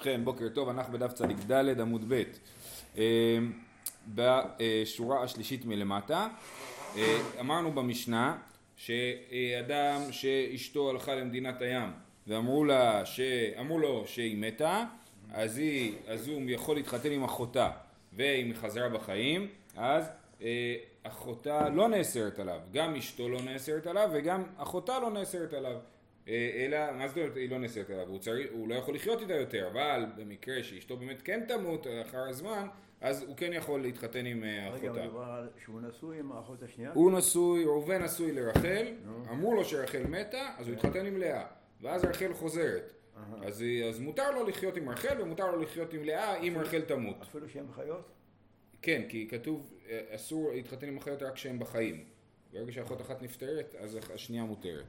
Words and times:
ובכן, 0.00 0.24
בוקר 0.24 0.48
טוב, 0.48 0.68
אנחנו 0.68 0.92
בדף 0.92 1.12
צדיק 1.12 1.36
ד' 1.50 1.80
עמוד 1.80 2.04
ב', 2.08 2.22
אה, 2.98 3.38
בשורה 4.14 5.22
השלישית 5.22 5.64
מלמטה. 5.64 6.28
אה, 6.96 7.18
אמרנו 7.40 7.72
במשנה 7.72 8.36
שאדם 8.76 10.00
שאשתו 10.10 10.90
הלכה 10.90 11.14
למדינת 11.14 11.62
הים 11.62 11.90
ואמרו 12.26 12.64
לה, 12.64 13.06
ש... 13.06 13.20
אמרו 13.60 13.78
לו 13.78 14.04
שהיא 14.06 14.36
מתה, 14.38 14.84
אז, 15.32 15.58
היא, 15.58 15.94
אז 16.06 16.28
הוא 16.28 16.42
יכול 16.46 16.76
להתחתן 16.76 17.12
עם 17.12 17.24
אחותה 17.24 17.70
ואם 18.12 18.46
היא 18.46 18.54
חזרה 18.54 18.88
בחיים, 18.88 19.48
אז 19.76 20.10
אה, 20.42 20.76
אחותה 21.02 21.68
לא 21.68 21.88
נאסרת 21.88 22.38
עליו, 22.38 22.60
גם 22.72 22.94
אשתו 22.94 23.28
לא 23.28 23.40
נאסרת 23.42 23.86
עליו 23.86 24.10
וגם 24.12 24.42
אחותה 24.56 24.98
לא 24.98 25.10
נאסרת 25.10 25.52
עליו. 25.52 25.76
אה, 26.28 26.50
אלא, 26.54 26.92
מה 26.98 27.08
זאת 27.08 27.16
אומרת 27.16 27.36
היא 27.36 27.50
לא 27.50 27.58
נאסרת 27.58 27.90
עליו? 27.90 28.08
הוא, 28.08 28.18
צריך, 28.18 28.48
הוא 28.52 28.68
לא 28.68 28.74
יכול 28.74 28.94
לחיות 28.94 29.20
איתה 29.20 29.34
יותר, 29.34 29.68
אבל 29.72 30.04
במקרה 30.16 30.62
שאשתו 30.62 30.96
באמת 30.96 31.22
כן 31.22 31.44
תמות 31.48 31.86
אחר 32.06 32.28
הזמן, 32.28 32.66
אז 33.00 33.22
הוא 33.22 33.36
כן 33.36 33.52
יכול 33.52 33.82
להתחתן 33.82 34.26
עם 34.26 34.44
אה, 34.44 34.68
אחותה. 34.68 34.90
רגע, 34.90 35.02
מדובר 35.02 35.24
על 35.24 35.48
שהוא 35.64 35.80
נשוי 35.80 36.18
עם 36.18 36.32
האחות 36.32 36.62
השנייה? 36.62 36.90
הוא 36.94 37.12
נשוי, 37.12 37.64
ראובן 37.64 38.02
נשוי 38.02 38.32
לרחל, 38.32 38.86
אמרו 39.30 39.54
לו 39.54 39.64
שרחל 39.64 40.02
מתה, 40.08 40.50
אז 40.58 40.68
הוא 40.68 40.76
התחתן 40.76 41.06
עם 41.06 41.16
לאה, 41.16 41.46
ואז 41.80 42.04
רחל 42.04 42.34
חוזרת. 42.34 42.92
אז, 43.42 43.64
אז 43.88 44.00
מותר 44.00 44.30
לו 44.30 44.46
לחיות 44.46 44.76
עם 44.76 44.88
רחל 44.88 45.22
ומותר 45.22 45.50
לו 45.50 45.60
לחיות 45.60 45.92
עם 45.92 46.04
לאה 46.04 46.36
אם 46.36 46.56
רחל 46.58 46.80
תמות. 46.80 47.16
אפילו 47.22 47.48
שהן 47.48 47.66
חיות? 47.72 48.12
כן, 48.82 49.02
כי 49.08 49.28
כתוב 49.30 49.74
אה, 49.88 50.00
אסור 50.10 50.50
להתחתן 50.52 50.88
עם 50.88 50.96
אחיות 50.96 51.22
רק 51.22 51.34
כשהן 51.34 51.58
בחיים. 51.58 52.04
ברגע 52.52 52.72
שאחות 52.72 53.00
אחת 53.00 53.22
נפטרת, 53.22 53.74
אז 53.78 53.98
השנייה 54.14 54.44
מותרת. 54.44 54.84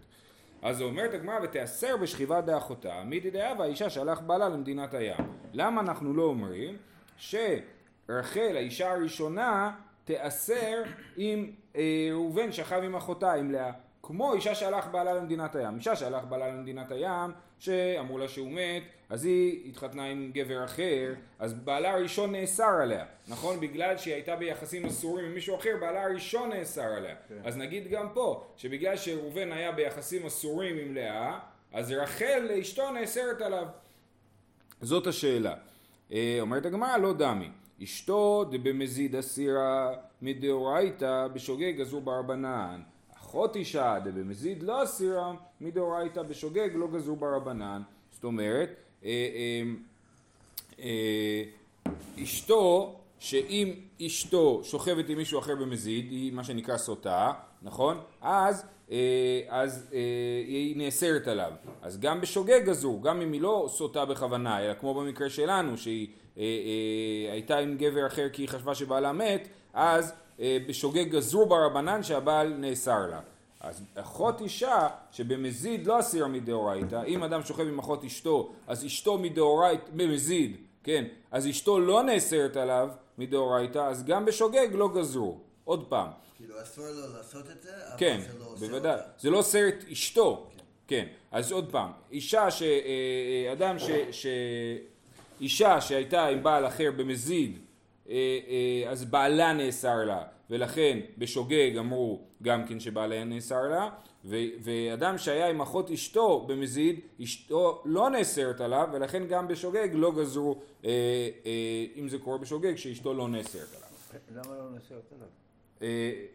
אז 0.61 0.81
אומרת 0.81 1.13
הגמרא 1.13 1.39
ותיאסר 1.43 1.97
בשכיבה 1.97 2.41
דאחותה, 2.41 3.03
מידי 3.05 3.31
דאבה 3.31 3.63
האישה 3.63 3.89
שהלך 3.89 4.21
בעלה 4.21 4.49
למדינת 4.49 4.93
הים. 4.93 5.17
למה 5.53 5.81
אנחנו 5.81 6.13
לא 6.13 6.23
אומרים 6.23 6.77
שרחל 7.17 8.55
האישה 8.55 8.91
הראשונה 8.91 9.71
תיאסר 10.05 10.84
אם 11.18 11.51
אה, 11.76 12.09
ראובן 12.12 12.51
שכב 12.51 12.81
עם 12.84 12.95
אחותה, 12.95 13.34
עם 13.34 13.51
לאה. 13.51 13.71
כמו 14.03 14.34
אישה 14.34 14.55
שהלך 14.55 14.87
בעלה 14.87 15.13
למדינת 15.13 15.55
הים. 15.55 15.76
אישה 15.76 15.95
שהלך 15.95 16.23
בעלה 16.23 16.48
למדינת 16.48 16.91
הים, 16.91 17.31
שאמרו 17.62 18.17
לה 18.17 18.27
שהוא 18.27 18.51
מת, 18.51 18.84
אז 19.09 19.26
היא 19.26 19.70
התחתנה 19.70 20.05
עם 20.05 20.31
גבר 20.34 20.63
אחר, 20.65 21.13
אז 21.40 21.54
בעלה 21.54 21.93
הראשון 21.93 22.31
נאסר 22.31 22.79
עליה, 22.81 23.05
נכון? 23.27 23.59
בגלל 23.59 23.98
שהיא 23.98 24.13
הייתה 24.13 24.35
ביחסים 24.35 24.85
אסורים 24.85 25.26
עם 25.26 25.34
מישהו 25.34 25.55
אחר, 25.55 25.77
בעלה 25.81 26.03
הראשון 26.03 26.49
נאסר 26.49 26.81
עליה. 26.81 27.15
כן. 27.29 27.35
אז 27.43 27.57
נגיד 27.57 27.87
גם 27.87 28.07
פה, 28.13 28.43
שבגלל 28.57 28.98
שראובן 28.98 29.51
היה 29.51 29.71
ביחסים 29.71 30.26
אסורים 30.26 30.77
עם 30.77 30.95
לאה, 30.95 31.40
אז 31.73 31.91
רחל 31.91 32.49
אשתו 32.62 32.91
נאסרת 32.91 33.41
עליו. 33.41 33.68
זאת 34.81 35.07
השאלה. 35.07 35.55
אה, 36.12 36.37
אומרת 36.41 36.65
הגמרא 36.65 36.98
לא 36.98 37.13
דמי. 37.13 37.49
אשתו 37.84 38.43
דבמזיד 38.51 39.15
אסירה 39.15 39.93
מדאורייתא 40.21 41.27
בשוגג 41.34 41.77
גזרו 41.77 42.01
ברבנן. 42.01 42.81
אחות 43.32 43.55
אישה 43.55 43.98
דבמזיד 44.04 44.63
לא 44.63 44.84
אסירה 44.84 45.34
מדאורייתא 45.62 46.21
בשוגג 46.21 46.70
לא 46.74 46.87
גזרו 46.87 47.15
ברבנן. 47.15 47.82
זאת 48.12 48.24
אומרת, 48.24 48.70
אה, 49.04 49.10
אה, 49.10 49.63
אה, 50.79 51.43
אשתו, 52.24 52.96
שאם 53.20 53.74
אשתו 54.05 54.62
שוכבת 54.63 55.09
עם 55.09 55.18
מישהו 55.18 55.40
אחר 55.40 55.55
במזיד, 55.55 56.12
היא 56.12 56.34
מה 56.34 56.43
שנקרא 56.43 56.77
סוטה, 56.77 57.32
נכון? 57.62 57.98
אז, 58.21 58.65
אז 59.49 59.87
היא 60.48 60.77
נאסרת 60.77 61.27
עליו. 61.27 61.52
אז 61.82 61.99
גם 61.99 62.21
בשוגג 62.21 62.62
גזור, 62.65 63.04
גם 63.04 63.21
אם 63.21 63.32
היא 63.32 63.41
לא 63.41 63.65
סוטה 63.70 64.06
בכוונה, 64.06 64.66
אלא 64.66 64.74
כמו 64.74 64.94
במקרה 64.94 65.29
שלנו, 65.29 65.78
שהיא 65.78 66.07
הייתה 67.31 67.57
עם 67.57 67.78
גבר 67.78 68.07
אחר 68.07 68.29
כי 68.29 68.41
היא 68.41 68.50
חשבה 68.50 68.75
שבעלה 68.75 69.12
מת, 69.12 69.47
אז 69.74 70.13
בשוגג 70.40 71.09
גזרו 71.09 71.46
ברבנן 71.46 72.03
שהבעל 72.03 72.53
נאסר 72.53 73.08
לה. 73.12 73.19
אז 73.59 73.84
אחות 73.96 74.42
אישה 74.42 74.88
שבמזיד 75.12 75.88
לא 75.88 76.00
אסיר 76.00 76.28
מדאורייתא, 76.28 77.03
אם 77.08 77.24
אדם 77.24 77.44
שוכב 77.44 77.68
עם 77.68 77.80
אחות 77.80 78.03
אשתו, 78.03 78.52
אז 78.68 78.86
אשתו 78.86 79.18
מדאורייתא, 79.18 79.84
במזיד, 79.96 80.58
כן, 80.84 81.06
אז 81.31 81.47
אשתו 81.47 81.80
לא 81.80 82.03
נאסרת 82.03 82.58
עליו 82.58 82.90
מדאורייתא, 83.18 83.80
אז 83.80 84.06
גם 84.06 84.25
בשוגג 84.25 84.68
לא 84.72 84.90
גזרו. 84.96 85.38
עוד 85.64 85.86
פעם. 85.90 86.08
כאילו 86.38 86.62
אסור 86.62 86.86
לו 86.86 87.18
לעשות 87.18 87.50
את 87.50 87.62
זה, 87.62 87.69
אבל 87.88 87.98
כן, 87.98 88.19
זה 88.31 88.40
לא 88.40 88.46
עושה 88.46 88.68
בוודאי. 88.68 88.92
אותה. 88.92 89.03
זה 89.19 89.30
לא 89.30 89.38
אוסר 89.38 89.68
את 89.68 89.84
אשתו. 89.92 90.48
כן. 90.88 91.08
אז 91.31 91.52
עוד 91.52 91.72
פעם, 91.72 91.92
אישה 92.12 92.52
ש... 92.52 92.62
אה, 92.62 92.68
אה, 93.48 93.53
אדם 93.53 93.80
ש... 93.80 93.90
ש... 94.12 94.28
אישה 95.42 95.81
שהייתה 95.81 96.25
עם 96.25 96.44
בעל 96.44 96.68
אחר 96.68 96.92
במזיד, 96.98 97.52
אה, 97.58 97.59
אז 98.90 99.06
בעלה 99.06 99.54
נאסר 99.54 100.06
לה. 100.06 100.24
ולכן 100.50 101.00
בשוגג 101.18 101.78
אמרו 101.80 102.22
גם 102.44 102.66
כן 102.68 102.80
שבעליה 102.80 103.24
נאסר 103.24 103.62
לה, 103.62 103.90
ו- 104.26 104.36
ואדם 104.64 105.18
שהיה 105.18 105.50
עם 105.50 105.62
אחות 105.62 105.92
אשתו 105.92 106.40
במזיד, 106.48 107.00
אשתו 107.24 107.82
לא 107.86 108.10
נאסרת 108.10 108.62
עליו, 108.62 108.90
ולכן 108.94 109.28
גם 109.28 109.48
בשוגג 109.48 109.88
לא 109.94 110.12
גזרו, 110.12 110.56
אה, 110.86 110.90
אה, 111.46 111.52
אם 111.96 112.10
זה 112.10 112.18
קורה 112.20 112.38
בשוגג, 112.38 112.76
שאשתו 112.76 113.14
לא 113.14 113.28
נאסרת 113.28 113.68
עליו. 113.76 113.88
למה 114.46 114.58
לא 114.58 114.70
נאסרת 114.70 115.12
עליו? 115.16 115.28
אה, 115.82 115.88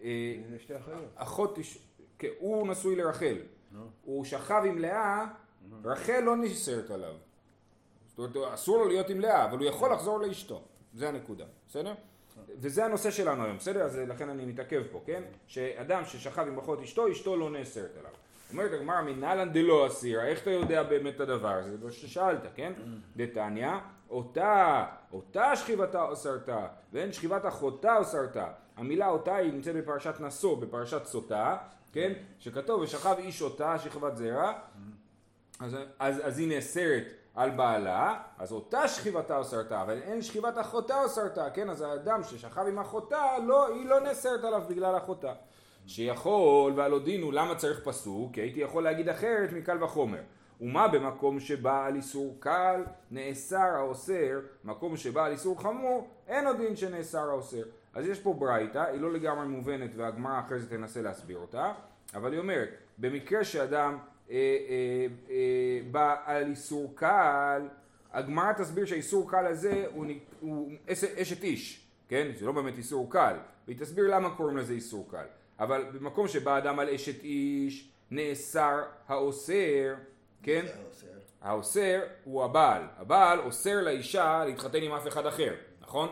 אה, 0.04 0.34
זה 0.50 0.58
שתי 0.58 0.76
אחיות. 0.76 1.04
אחות, 1.14 1.58
אש- 1.58 1.78
כן, 2.18 2.28
הוא 2.38 2.68
נשוי 2.68 2.96
לרחל, 2.96 3.36
הוא 4.04 4.24
שכב 4.24 4.62
עם 4.66 4.78
לאה, 4.78 5.26
רחל 5.84 6.20
לא 6.20 6.36
נאסרת 6.36 6.90
עליו. 6.90 7.14
זאת 8.08 8.36
אומרת, 8.36 8.54
אסור 8.54 8.78
לו 8.78 8.88
להיות 8.88 9.10
עם 9.10 9.20
לאה, 9.20 9.44
אבל 9.44 9.58
הוא 9.58 9.66
יכול 9.66 9.92
לחזור 9.92 10.20
לאשתו, 10.20 10.62
זה 10.96 11.08
הנקודה, 11.08 11.44
בסדר? 11.68 11.94
וזה 12.48 12.84
הנושא 12.84 13.10
שלנו 13.10 13.44
היום, 13.44 13.56
בסדר? 13.56 13.82
אז 13.82 13.96
לכן 13.96 14.28
אני 14.28 14.44
מתעכב 14.44 14.82
פה, 14.92 15.02
כן? 15.06 15.22
שאדם 15.46 16.04
ששכב 16.04 16.46
עם 16.48 16.58
אחות 16.58 16.82
אשתו, 16.82 17.12
אשתו 17.12 17.36
לא 17.36 17.50
נאסרת 17.50 17.96
עליו. 17.98 18.10
אומרת 18.50 18.72
הגמרא 18.72 19.02
מנהלן 19.02 19.52
דלא 19.52 19.86
אסירה, 19.86 20.26
איך 20.26 20.42
אתה 20.42 20.50
יודע 20.50 20.82
באמת 20.82 21.14
את 21.14 21.20
הדבר 21.20 21.48
הזה? 21.48 21.76
זה 21.76 21.84
מה 21.84 21.92
ששאלת, 21.92 22.40
כן? 22.54 22.72
דתניא, 23.16 23.70
אותה, 24.10 24.86
אותה 25.12 25.56
שכיבתה 25.56 26.12
אסרתה, 26.12 26.66
ואין 26.92 27.12
שכיבת 27.12 27.46
אחותה 27.46 28.00
אסרתה. 28.00 28.48
המילה 28.76 29.08
אותה 29.08 29.36
היא 29.36 29.52
נמצאת 29.52 29.76
בפרשת 29.76 30.20
נשוא, 30.20 30.56
בפרשת 30.60 31.04
סוטה, 31.04 31.56
כן? 31.92 32.12
שכתוב 32.38 32.80
ושכב 32.80 33.14
איש 33.18 33.42
אותה 33.42 33.78
שכבת 33.78 34.16
זרע, 34.16 34.52
אז, 35.60 35.76
אז, 35.98 36.20
אז 36.24 36.38
היא 36.38 36.48
נאסרת 36.48 37.04
על 37.36 37.50
בעלה, 37.50 38.14
אז 38.38 38.52
אותה 38.52 38.88
שכיבתה 38.88 39.40
אסרתה, 39.40 39.82
אבל 39.82 40.02
אין 40.02 40.22
שכיבת 40.22 40.58
אחותה 40.58 41.06
אסרתה, 41.06 41.50
כן? 41.50 41.70
אז 41.70 41.80
האדם 41.80 42.22
ששכב 42.22 42.64
עם 42.68 42.78
אחותה, 42.78 43.38
לא, 43.46 43.68
היא 43.68 43.86
לא 43.86 44.00
נאסרת 44.00 44.44
עליו 44.44 44.62
בגלל 44.68 44.96
אחותה. 44.96 45.32
שיכול, 45.86 46.72
והלא 46.76 46.98
דין 46.98 47.22
הוא 47.22 47.32
למה 47.32 47.54
צריך 47.54 47.80
פסוק? 47.84 48.32
כי 48.32 48.40
הייתי 48.40 48.60
יכול 48.60 48.84
להגיד 48.84 49.08
אחרת 49.08 49.52
מקל 49.52 49.84
וחומר. 49.84 50.20
ומה 50.60 50.88
במקום 50.88 51.40
שבא 51.40 51.86
על 51.86 51.96
איסור 51.96 52.36
קל 52.40 52.84
נאסר 53.10 53.56
האוסר, 53.76 54.40
מקום 54.64 54.96
שבא 54.96 55.24
על 55.24 55.32
איסור 55.32 55.62
חמור, 55.62 56.08
אין 56.28 56.46
עוד 56.46 56.56
דין 56.56 56.76
שנאסר 56.76 57.28
האוסר. 57.30 57.62
אז 57.94 58.06
יש 58.06 58.20
פה 58.20 58.34
ברייתא, 58.34 58.78
היא 58.78 59.00
לא 59.00 59.12
לגמרי 59.12 59.46
מובנת 59.46 59.90
והגמרא 59.96 60.40
אחרי 60.40 60.58
זה 60.58 60.70
תנסה 60.70 61.02
להסביר 61.02 61.38
אותה, 61.38 61.72
אבל 62.14 62.32
היא 62.32 62.40
אומרת, 62.40 62.68
במקרה 62.98 63.44
שאדם 63.44 63.98
על 66.24 66.46
איסור 66.50 66.92
קל, 66.94 67.62
הגמרא 68.12 68.52
תסביר 68.52 68.84
שהאיסור 68.86 69.30
קל 69.30 69.46
הזה 69.46 69.84
הוא, 69.94 70.06
הוא 70.40 70.72
אש- 70.92 71.04
אשת 71.04 71.42
איש, 71.44 71.80
כן? 72.08 72.28
זה 72.38 72.46
לא 72.46 72.52
באמת 72.52 72.78
איסור 72.78 73.10
קל, 73.10 73.36
והיא 73.66 73.78
תסביר 73.78 74.14
למה 74.14 74.36
קוראים 74.36 74.56
לזה 74.56 74.72
איסור 74.72 75.06
קל. 75.10 75.24
אבל 75.60 75.84
במקום 75.92 76.28
שבא 76.28 76.58
אדם 76.58 76.78
על 76.78 76.88
אשת 76.88 77.24
איש, 77.24 77.88
נאסר 78.10 78.82
האוסר, 79.08 79.94
כן? 80.42 80.64
האוסר 81.42 82.00
הוא 82.24 82.44
הבעל. 82.44 82.82
הבעל 82.96 83.38
אוסר 83.40 83.80
לאישה 83.80 84.42
להתחתן 84.46 84.82
עם 84.82 84.92
אף 84.92 85.08
אחד 85.08 85.26
אחר, 85.26 85.54
נכון? 85.80 86.08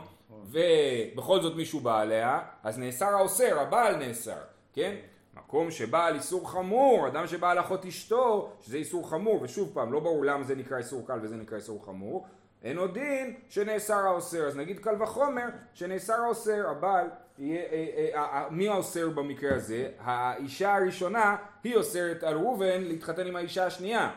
ובכל 0.51 1.41
זאת 1.41 1.57
מישהו 1.57 1.81
בא 1.81 2.01
עליה, 2.01 2.41
אז 2.63 2.79
נאסר 2.79 3.07
האוסר, 3.07 3.61
הבעל 3.61 3.97
נאסר, 3.97 4.41
כן? 4.73 4.97
מקום 5.37 5.71
שבא 5.71 6.07
על 6.07 6.15
איסור 6.15 6.51
חמור, 6.51 7.09
אדם 7.09 7.27
שבא 7.27 7.51
על 7.51 7.61
אחות 7.61 7.87
אשתו, 7.87 8.53
שזה 8.61 8.77
איסור 8.77 9.11
חמור, 9.11 9.43
ושוב 9.43 9.71
פעם, 9.75 9.93
לא 9.93 10.01
ברור 10.01 10.25
למה 10.25 10.45
זה 10.45 10.55
נקרא 10.55 10.79
איסור 10.79 11.07
קל 11.07 11.19
וזה 11.23 11.37
נקרא 11.37 11.57
איסור 11.57 11.85
חמור, 11.85 12.27
אין 12.63 12.79
עוד 12.79 12.95
דין 12.95 13.35
שנאסר 13.49 14.07
האוסר, 14.07 14.47
אז 14.47 14.57
נגיד 14.57 14.79
קל 14.79 15.03
וחומר 15.03 15.47
שנאסר 15.75 16.15
האוסר, 16.15 16.69
הבעל, 16.71 17.07
אה, 17.41 17.45
אה, 17.45 18.09
אה, 18.15 18.47
מי 18.51 18.69
האוסר 18.69 19.09
במקרה 19.09 19.55
הזה? 19.57 19.91
האישה 19.99 20.75
הראשונה 20.75 21.37
היא 21.65 21.77
אוסרת 21.77 22.23
על 22.23 22.35
ראובן 22.35 22.83
להתחתן 22.83 23.27
עם 23.27 23.37
האישה 23.37 23.67
השנייה, 23.67 24.11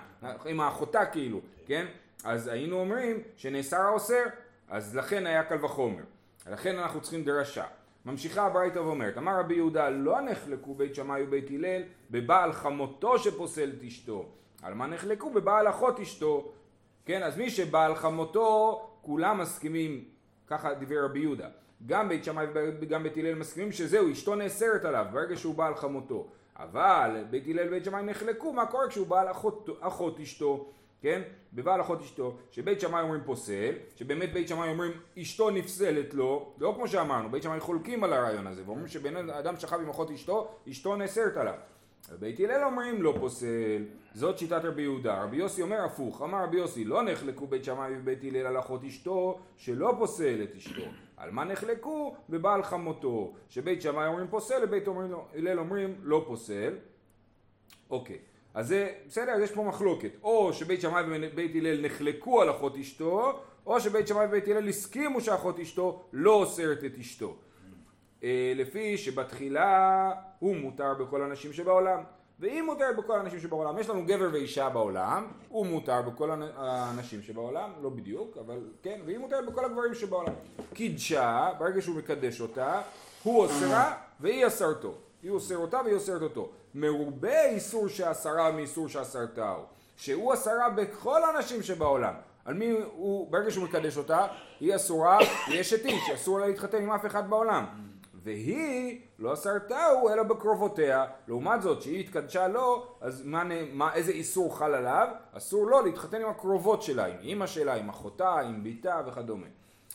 עם 0.45 0.59
האחותה 0.59 1.05
כאילו, 1.05 1.39
כן? 1.65 1.85
אז 2.23 2.47
היינו 2.47 2.79
אומרים 2.79 3.21
שנאסר 3.35 3.81
האוסר, 3.81 4.23
אז 4.69 4.95
לכן 4.95 5.27
היה 5.27 5.43
קל 5.43 5.65
וחומר. 5.65 6.03
לכן 6.51 6.77
אנחנו 6.77 7.01
צריכים 7.01 7.23
דרשה. 7.23 7.65
ממשיכה 8.07 8.45
הברייתא 8.45 8.79
ואומרת, 8.79 9.17
אמר 9.17 9.39
רבי 9.39 9.55
יהודה, 9.55 9.89
לא 9.89 10.21
נחלקו 10.21 10.75
בית 10.75 10.95
שמאי 10.95 11.23
ובית 11.23 11.49
הלל 11.49 11.81
בבעל 12.11 12.53
חמותו 12.53 13.19
שפוסל 13.19 13.71
את 13.77 13.83
אשתו. 13.83 14.25
על 14.61 14.73
מה 14.73 14.87
נחלקו? 14.87 15.29
בבעל 15.29 15.69
אחות 15.69 15.99
אשתו. 15.99 16.51
כן, 17.05 17.23
אז 17.23 17.37
מי 17.37 17.49
שבא 17.49 17.85
על 17.85 17.95
חמותו, 17.95 18.81
כולם 19.01 19.41
מסכימים, 19.41 20.03
ככה 20.47 20.73
דיבר 20.73 21.05
רבי 21.05 21.19
יהודה. 21.19 21.47
גם 21.85 22.09
בית 22.09 22.23
שמאי 22.23 22.45
וגם 22.53 23.03
בית 23.03 23.17
הלל 23.17 23.35
מסכימים 23.35 23.71
שזהו, 23.71 24.11
אשתו 24.11 24.35
נאסרת 24.35 24.85
עליו 24.85 25.05
ברגע 25.11 25.37
שהוא 25.37 25.55
בא 25.55 25.67
על 25.67 25.75
חמותו. 25.75 26.27
אבל 26.55 27.23
בית 27.29 27.47
הלל 27.47 27.67
ובית 27.67 27.85
שמאי 27.85 28.03
נחלקו 28.03 28.53
מה 28.53 28.65
קורה 28.65 28.87
כשהוא 28.87 29.07
בא 29.07 29.21
על 29.21 29.31
אחות, 29.31 29.69
אחות 29.79 30.19
אשתו, 30.19 30.69
כן? 31.01 31.21
בבעל 31.53 31.81
אחות 31.81 32.01
אשתו, 32.01 32.37
שבית 32.51 32.81
שמאי 32.81 33.01
אומרים 33.01 33.21
פוסל, 33.25 33.71
שבאמת 33.95 34.33
בית 34.33 34.47
שמאי 34.47 34.69
אומרים 34.69 34.91
אשתו 35.21 35.49
נפסלת 35.49 36.13
לו, 36.13 36.53
לא 36.57 36.73
כמו 36.75 36.87
שאמרנו, 36.87 37.31
בית 37.31 37.43
שמאי 37.43 37.59
חולקים 37.59 38.03
על 38.03 38.13
הרעיון 38.13 38.47
הזה, 38.47 38.63
ואומרים 38.65 38.87
שבן 38.87 39.29
אדם 39.29 39.57
שכב 39.57 39.79
עם 39.81 39.89
אחות 39.89 40.11
אשתו, 40.11 40.47
אשתו 40.69 40.95
נאסרת 40.95 41.37
עליו. 41.37 41.53
בית 42.19 42.39
הלל 42.39 42.63
אומרים 42.63 43.01
לא 43.01 43.15
פוסל, 43.19 43.83
זאת 44.13 44.37
שיטת 44.37 44.61
רבי 44.65 44.81
יהודה. 44.81 45.23
רבי 45.23 45.37
יוסי 45.37 45.61
אומר 45.61 45.83
הפוך, 45.85 46.21
אמר 46.21 46.43
רבי 46.43 46.57
יוסי 46.57 46.83
לא 46.83 47.03
נחלקו 47.03 47.47
בית 47.47 47.63
שמאי 47.63 47.93
ובית 47.99 48.23
הלל 48.23 48.45
על 48.45 48.59
אחות 48.59 48.83
אשתו 48.83 49.39
שלא 49.57 49.93
פוסל 49.97 50.43
את 50.43 50.55
אשתו. 50.55 50.81
על 51.17 51.31
מה 51.31 51.43
נחלקו? 51.43 52.15
בבעל 52.29 52.63
חמותו. 52.63 53.33
שבית 53.49 53.81
שמאי 53.81 54.07
אומרים 54.07 54.27
פוסל, 54.27 54.63
ובית 54.63 54.83
הלל 55.33 55.59
אומרים 55.59 55.95
לא 56.03 56.23
פוסל. 56.27 56.73
אוקיי, 57.89 58.17
אז 58.57 58.67
זה, 58.67 58.89
בסדר, 59.07 59.31
אז 59.31 59.41
יש 59.41 59.51
פה 59.51 59.63
מחלוקת. 59.63 60.09
או 60.23 60.53
שבית 60.53 60.81
שמאי 60.81 61.03
ובית 61.07 61.51
הלל 61.55 61.85
נחלקו 61.85 62.41
על 62.41 62.51
אחות 62.51 62.77
אשתו, 62.77 63.39
או 63.65 63.79
שבית 63.79 64.07
שמאי 64.07 64.25
ובית 64.25 64.47
הלל 64.47 64.69
הסכימו 64.69 65.21
שאחות 65.21 65.59
אשתו 65.59 66.03
לא 66.13 66.33
אוסרת 66.33 66.83
את 66.83 66.91
אשתו. 66.99 67.35
אה, 68.23 68.53
לפי 68.55 68.97
שבתחילה 68.97 70.11
הוא 70.39 70.55
מותר 70.55 70.93
בכל 70.93 71.21
הנשים 71.21 71.53
שבעולם. 71.53 72.03
ואם 72.39 72.63
מותר 72.65 72.89
בכל 72.97 73.19
הנשים 73.19 73.39
שבעולם, 73.39 73.77
יש 73.79 73.89
לנו 73.89 74.05
גבר 74.05 74.29
ואישה 74.33 74.69
בעולם, 74.69 75.27
הוא 75.49 75.65
מותר 75.65 76.01
בכל 76.01 76.29
הנשים 76.57 77.21
שבעולם, 77.21 77.69
לא 77.81 77.89
בדיוק, 77.89 78.37
אבל 78.37 78.59
כן, 78.83 78.99
ואם 79.05 79.21
מותר 79.21 79.37
בכל 79.47 79.65
הגברים 79.65 79.93
שבעולם. 79.93 80.33
קידשה, 80.73 81.49
ברגע 81.59 81.81
שהוא 81.81 81.95
מקדש 81.95 82.41
אותה, 82.41 82.81
הוא 83.23 83.41
אוסרה 83.41 83.93
והיא 84.19 84.47
אסרתו. 84.47 84.93
היא 85.23 85.31
אוסר 85.31 85.57
אותה 85.57 85.81
והיא 85.83 85.95
אוסרת 85.95 86.21
אותו. 86.21 86.49
מרובה 86.79 87.45
איסור 87.45 87.87
שאסרה 87.87 88.51
מאיסור 88.51 88.87
שאסרתהו. 88.87 89.61
שהוא 89.95 90.33
אסרה 90.33 90.69
בכל 90.69 91.21
הנשים 91.23 91.63
שבעולם. 91.63 92.13
על 92.45 92.53
מי 92.53 92.71
הוא, 92.95 93.31
ברגע 93.31 93.51
שהוא 93.51 93.63
מקדש 93.63 93.97
אותה, 93.97 94.27
היא 94.59 94.75
אסורה, 94.75 95.17
היא 95.47 95.61
אשת 95.61 95.85
איש, 95.85 96.09
אסור 96.09 96.39
לה 96.39 96.47
להתחתן 96.47 96.81
עם 96.83 96.91
אף 96.91 97.05
אחד 97.05 97.29
בעולם. 97.29 97.65
והיא 98.23 98.99
לא 99.19 99.33
אסרתהו 99.33 100.09
אלא 100.09 100.23
בקרובותיה. 100.23 101.05
לעומת 101.27 101.61
זאת, 101.61 101.81
שהיא 101.81 101.99
התקדשה 101.99 102.47
לו, 102.47 102.85
אז 103.01 103.25
מה, 103.25 103.43
מה, 103.73 103.93
איזה 103.93 104.11
איסור 104.11 104.57
חל 104.57 104.73
עליו? 104.73 105.07
אסור 105.33 105.67
לו 105.67 105.81
להתחתן 105.81 106.21
עם 106.21 106.29
הקרובות 106.29 106.81
שלה, 106.81 107.05
עם 107.05 107.15
אימא 107.21 107.47
שלה, 107.47 107.75
עם 107.75 107.89
אחותה, 107.89 108.39
עם 108.39 108.63
בתה 108.63 109.01
וכדומה. 109.07 109.47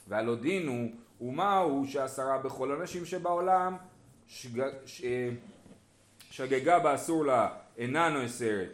והלא 0.08 0.34
דין 0.34 0.68
הוא, 0.68 0.88
ומה 1.20 1.58
הוא 1.58 1.86
שאסרה 1.86 2.38
בכל 2.38 2.72
הנשים 2.72 3.04
שבעולם, 3.04 3.76
שג, 4.26 4.62
ש, 4.86 5.02
שגגה 6.32 6.78
באסור 6.78 7.24
לה 7.24 7.48
אינה 7.78 8.08
נאסרת, 8.08 8.72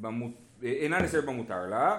במות, 0.00 0.32
אינה 0.62 1.00
נאסרת 1.00 1.24
במותר 1.24 1.66
לה, 1.66 1.98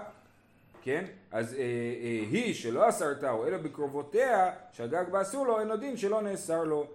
כן? 0.82 1.06
אז 1.32 1.54
אה, 1.54 1.60
אה, 1.60 2.24
היא 2.32 2.54
שלא 2.54 2.90
אסרתהו 2.90 3.46
אלא 3.46 3.58
בקרובותיה, 3.58 4.52
שהגג 4.72 5.04
באסור 5.12 5.48
לו, 5.48 5.60
אין 5.60 5.72
הדין 5.72 5.98
שלא 5.98 6.22
נאסר 6.22 6.64
לו 6.64 6.88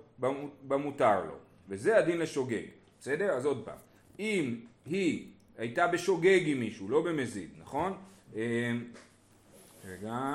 במותר 0.69 1.25
לו. 1.25 1.35
וזה 1.69 1.99
הדין 1.99 2.19
לשוגג. 2.19 2.63
בסדר? 3.01 3.31
אז 3.33 3.47
עוד 3.47 3.63
פעם. 3.65 3.77
אם 4.19 4.57
היא 4.87 5.29
הייתה 5.59 5.87
בשוגג 5.87 6.41
עם 6.45 6.61
מישהו, 6.61 6.89
לא 6.89 7.03
במזיד, 7.03 7.51
נכון? 7.61 7.97
אה, 8.37 8.73
רגע, 9.89 10.35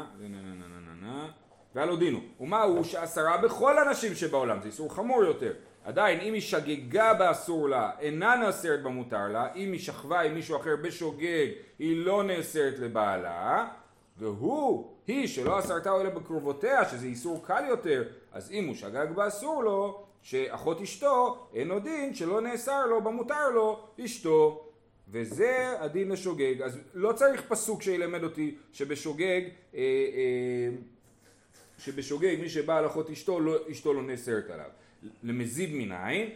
ועל 1.76 1.90
הודינו. 1.90 2.20
ומה 2.40 2.64
הוא 2.64 2.84
שאסרה 2.84 3.38
בכל 3.38 3.78
הנשים 3.78 4.16
שבעולם, 4.16 4.62
זה 4.62 4.68
איסור 4.68 4.96
חמור 4.96 5.24
יותר. 5.24 5.54
עדיין 5.88 6.20
אם 6.20 6.34
היא 6.34 6.42
שגגה 6.42 7.14
באסור 7.14 7.70
לה, 7.70 7.92
אינה 8.00 8.36
נאסרת 8.36 8.84
במותר 8.84 9.28
לה, 9.28 9.54
אם 9.56 9.72
היא 9.72 9.80
שכבה 9.80 10.22
עם 10.22 10.34
מישהו 10.34 10.58
אחר 10.58 10.76
בשוגג, 10.82 11.48
היא 11.80 12.06
לא 12.06 12.24
נאסרת 12.24 12.80
לבעלה, 12.80 13.68
והוא, 14.18 14.94
היא 15.08 15.28
שלא 15.28 15.60
אסרתה 15.60 16.02
אלא 16.02 16.10
בקרובותיה, 16.10 16.90
שזה 16.90 17.06
איסור 17.06 17.46
קל 17.46 17.64
יותר, 17.70 18.04
אז 18.32 18.52
אם 18.52 18.68
הוא 18.68 18.76
שגג 18.76 19.08
באסור 19.16 19.64
לו, 19.64 20.04
שאחות 20.22 20.82
אשתו, 20.82 21.48
אין 21.54 21.72
עוד 21.72 21.84
דין 21.84 22.16
שלא 22.16 22.42
נאסר 22.42 22.86
לו 22.86 23.02
במותר 23.02 23.50
לו 23.50 23.88
אשתו. 24.06 24.64
וזה 25.12 25.74
הדין 25.80 26.10
לשוגג. 26.10 26.62
אז 26.62 26.80
לא 26.94 27.14
צריך 27.14 27.42
פסוק 27.48 27.82
שילמד 27.82 28.24
אותי 28.24 28.56
שבשוגג, 28.74 29.42
אה, 29.76 29.80
אה, 29.80 30.70
שבשוגג 31.78 32.36
מי 32.42 32.50
שבא 32.50 32.78
על 32.78 32.86
אחות 32.86 33.10
אשתו, 33.10 33.40
לא, 33.40 33.58
אשתו 33.72 33.94
לא 33.94 34.04
נאסרת 34.04 34.50
עליו. 34.50 34.70
למזיד 35.24 35.70
מנין, 35.74 36.30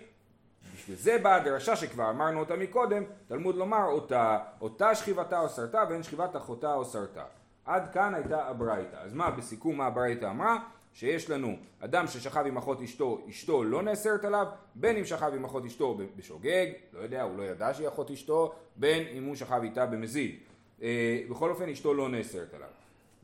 בשביל 0.76 0.98
זה 0.98 1.18
באה 1.18 1.36
הדרשה 1.36 1.76
שכבר 1.76 2.10
אמרנו 2.10 2.40
אותה 2.40 2.56
מקודם, 2.56 3.04
תלמוד 3.28 3.56
לומר 3.56 3.86
אותה, 3.86 4.40
אותה 4.62 4.96
שכיבתה 4.96 5.40
או 5.40 5.50
סרטה 5.50 5.84
ואין 5.90 6.04
שכיבת 6.04 6.36
אחותה 6.36 6.74
או 6.74 6.86
סרטה. 6.86 7.24
עד 7.66 7.94
כאן 7.94 8.14
הייתה 8.14 8.48
הברייתא. 8.48 8.96
אז 8.96 9.14
מה 9.14 9.32
בסיכום 9.32 9.78
מה 9.78 9.86
הברייתא 9.86 10.26
אמרה? 10.26 10.58
שיש 10.94 11.30
לנו 11.30 11.56
אדם 11.80 12.08
ששכב 12.08 12.44
עם 12.48 12.58
אחות 12.58 12.82
אשתו, 12.82 13.22
אשתו 13.30 13.64
לא 13.64 13.84
נאסרת 13.84 14.26
עליו, 14.26 14.48
בין 14.76 14.98
אם 14.98 15.06
שכב 15.06 15.32
עם 15.36 15.46
אחות 15.46 15.66
אשתו 15.66 15.98
בשוגג, 16.16 16.68
לא 16.94 17.00
יודע, 17.00 17.22
הוא 17.22 17.38
לא 17.38 17.44
ידע 17.44 17.74
שהיא 17.74 17.88
אחות 17.88 18.12
אשתו, 18.12 18.54
בין 18.76 19.08
אם 19.08 19.26
הוא 19.26 19.36
שכב 19.36 19.60
איתה 19.64 19.86
במזיד. 19.86 20.36
אה, 20.82 21.22
בכל 21.30 21.50
אופן 21.50 21.70
אשתו 21.70 21.94
לא 21.94 22.10
נאסרת 22.10 22.54
עליו. 22.54 22.68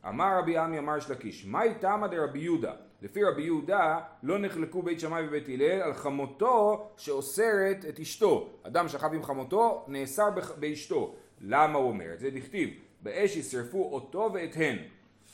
אמר 0.07 0.39
רבי 0.39 0.57
עמי 0.57 0.79
אמר 0.79 0.99
שלקיש, 0.99 1.45
מהי 1.45 1.73
תמא 1.79 2.07
דרבי 2.07 2.39
יהודה? 2.39 2.73
לפי 3.01 3.23
רבי 3.23 3.41
יהודה 3.41 3.99
לא 4.23 4.39
נחלקו 4.39 4.81
בית 4.81 4.99
שמאי 4.99 5.27
ובית 5.27 5.47
הלל 5.47 5.81
על 5.81 5.94
חמותו 5.94 6.88
שאוסרת 6.97 7.85
את 7.89 7.99
אשתו. 7.99 8.49
אדם 8.63 8.88
שכב 8.88 9.13
עם 9.13 9.23
חמותו 9.23 9.85
נאסר 9.88 10.29
באשתו. 10.59 11.15
למה 11.41 11.79
הוא 11.79 11.88
אומר 11.88 12.13
את 12.13 12.19
זה? 12.19 12.29
דכתיב 12.29 12.69
באש 13.01 13.35
ישרפו 13.35 13.89
אותו 13.94 14.29
ואת 14.33 14.55
הן. 14.55 14.77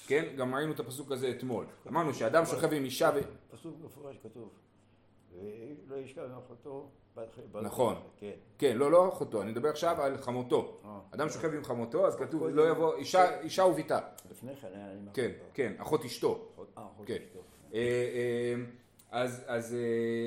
כן? 0.08 0.26
גם 0.38 0.56
ראינו 0.56 0.72
את 0.72 0.80
הפסוק 0.80 1.12
הזה 1.12 1.30
אתמול. 1.30 1.66
אמרנו 1.88 2.14
שאדם 2.14 2.46
שוכב 2.46 2.74
עם 2.74 2.84
אישה 2.84 3.12
ו... 3.16 3.20
פסוק 3.52 3.76
מפורש 3.84 4.18
כתוב. 4.24 4.50
ולא 5.88 5.96
ישכב 5.96 6.22
עם 6.22 6.38
אחותו 6.38 6.90
נכון. 7.62 7.96
כן. 8.18 8.32
כן, 8.58 8.78
לא, 8.78 8.92
לא 8.92 9.10
אחותו, 9.10 9.42
אני 9.42 9.52
מדבר 9.52 9.70
עכשיו 9.70 10.02
על 10.02 10.18
חמותו. 10.18 10.80
אה. 10.86 11.00
אדם 11.12 11.30
שוכב 11.30 11.54
עם 11.54 11.64
חמותו, 11.64 12.08
אז 12.08 12.16
כתוב 12.16 12.48
לא 12.48 12.70
יבוא, 12.70 12.96
אישה 13.42 13.64
וביתה. 13.64 14.00
לפני 14.32 14.56
כן 14.56 14.68
עם 14.74 15.08
כן, 15.14 15.32
כן, 15.54 15.74
אחות 15.78 16.06
אשתו. 16.06 16.48
אה, 16.58 16.64
אחות 16.96 17.08
כן. 17.08 17.14
אשתו. 17.14 17.40
אה, 17.74 18.54
אז 19.12 19.76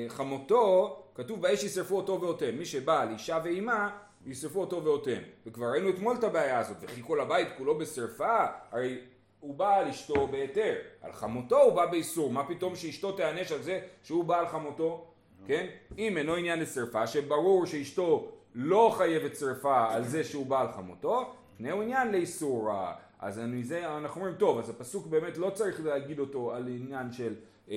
חמותו, 0.07 0.95
כתוב 1.15 1.41
באש 1.41 1.63
ישרפו 1.63 1.95
אותו 1.95 2.21
ואותן. 2.21 2.55
מי 2.55 2.65
שבא 2.65 3.01
על 3.01 3.09
אישה 3.09 3.39
ואימה, 3.43 3.89
ישרפו 4.25 4.59
אותו 4.59 4.83
ואותן. 4.83 5.19
וכבר 5.45 5.65
ראינו 5.71 5.89
אתמול 5.89 6.15
את 6.15 6.23
הבעיה 6.23 6.59
הזאת, 6.59 6.77
וכי 6.81 7.01
כל 7.07 7.19
הבית 7.19 7.47
כולו 7.57 7.77
בשרפה, 7.77 8.45
הרי 8.71 8.97
הוא 9.39 9.55
בא 9.55 9.75
על 9.75 9.87
אשתו 9.87 10.27
בהיתר, 10.27 10.75
על 11.01 11.13
חמותו 11.13 11.61
הוא 11.61 11.73
בא 11.73 11.85
באיסור, 11.85 12.31
מה 12.31 12.47
פתאום 12.47 12.75
שאשתו 12.75 13.11
תיענש 13.11 13.51
על 13.51 13.61
זה 13.61 13.79
שהוא 14.03 14.25
בא 14.25 14.39
על 14.39 14.47
חמותו? 14.47 15.07
כן? 15.45 15.67
אם 15.97 16.17
אינו 16.17 16.35
עניין 16.35 16.59
לשרפה, 16.59 17.07
שברור 17.07 17.65
שאשתו 17.65 18.31
לא 18.55 18.93
חייבת 18.97 19.35
שרפה 19.35 19.93
על 19.93 20.03
זה 20.03 20.23
שהוא 20.23 20.45
בא 20.45 20.61
על 20.61 20.71
חמותו, 20.71 21.33
פני 21.57 21.71
הוא 21.71 21.83
עניין 21.83 22.11
לאיסור. 22.11 22.71
אז 23.19 23.41
מזה 23.47 23.97
אנחנו 23.97 24.21
אומרים, 24.21 24.35
טוב, 24.35 24.59
אז 24.59 24.69
הפסוק 24.69 25.07
באמת 25.07 25.37
לא 25.37 25.49
צריך 25.49 25.85
להגיד 25.85 26.19
אותו 26.19 26.53
על 26.53 26.67
עניין 26.67 27.11
של 27.11 27.35
אה, 27.69 27.75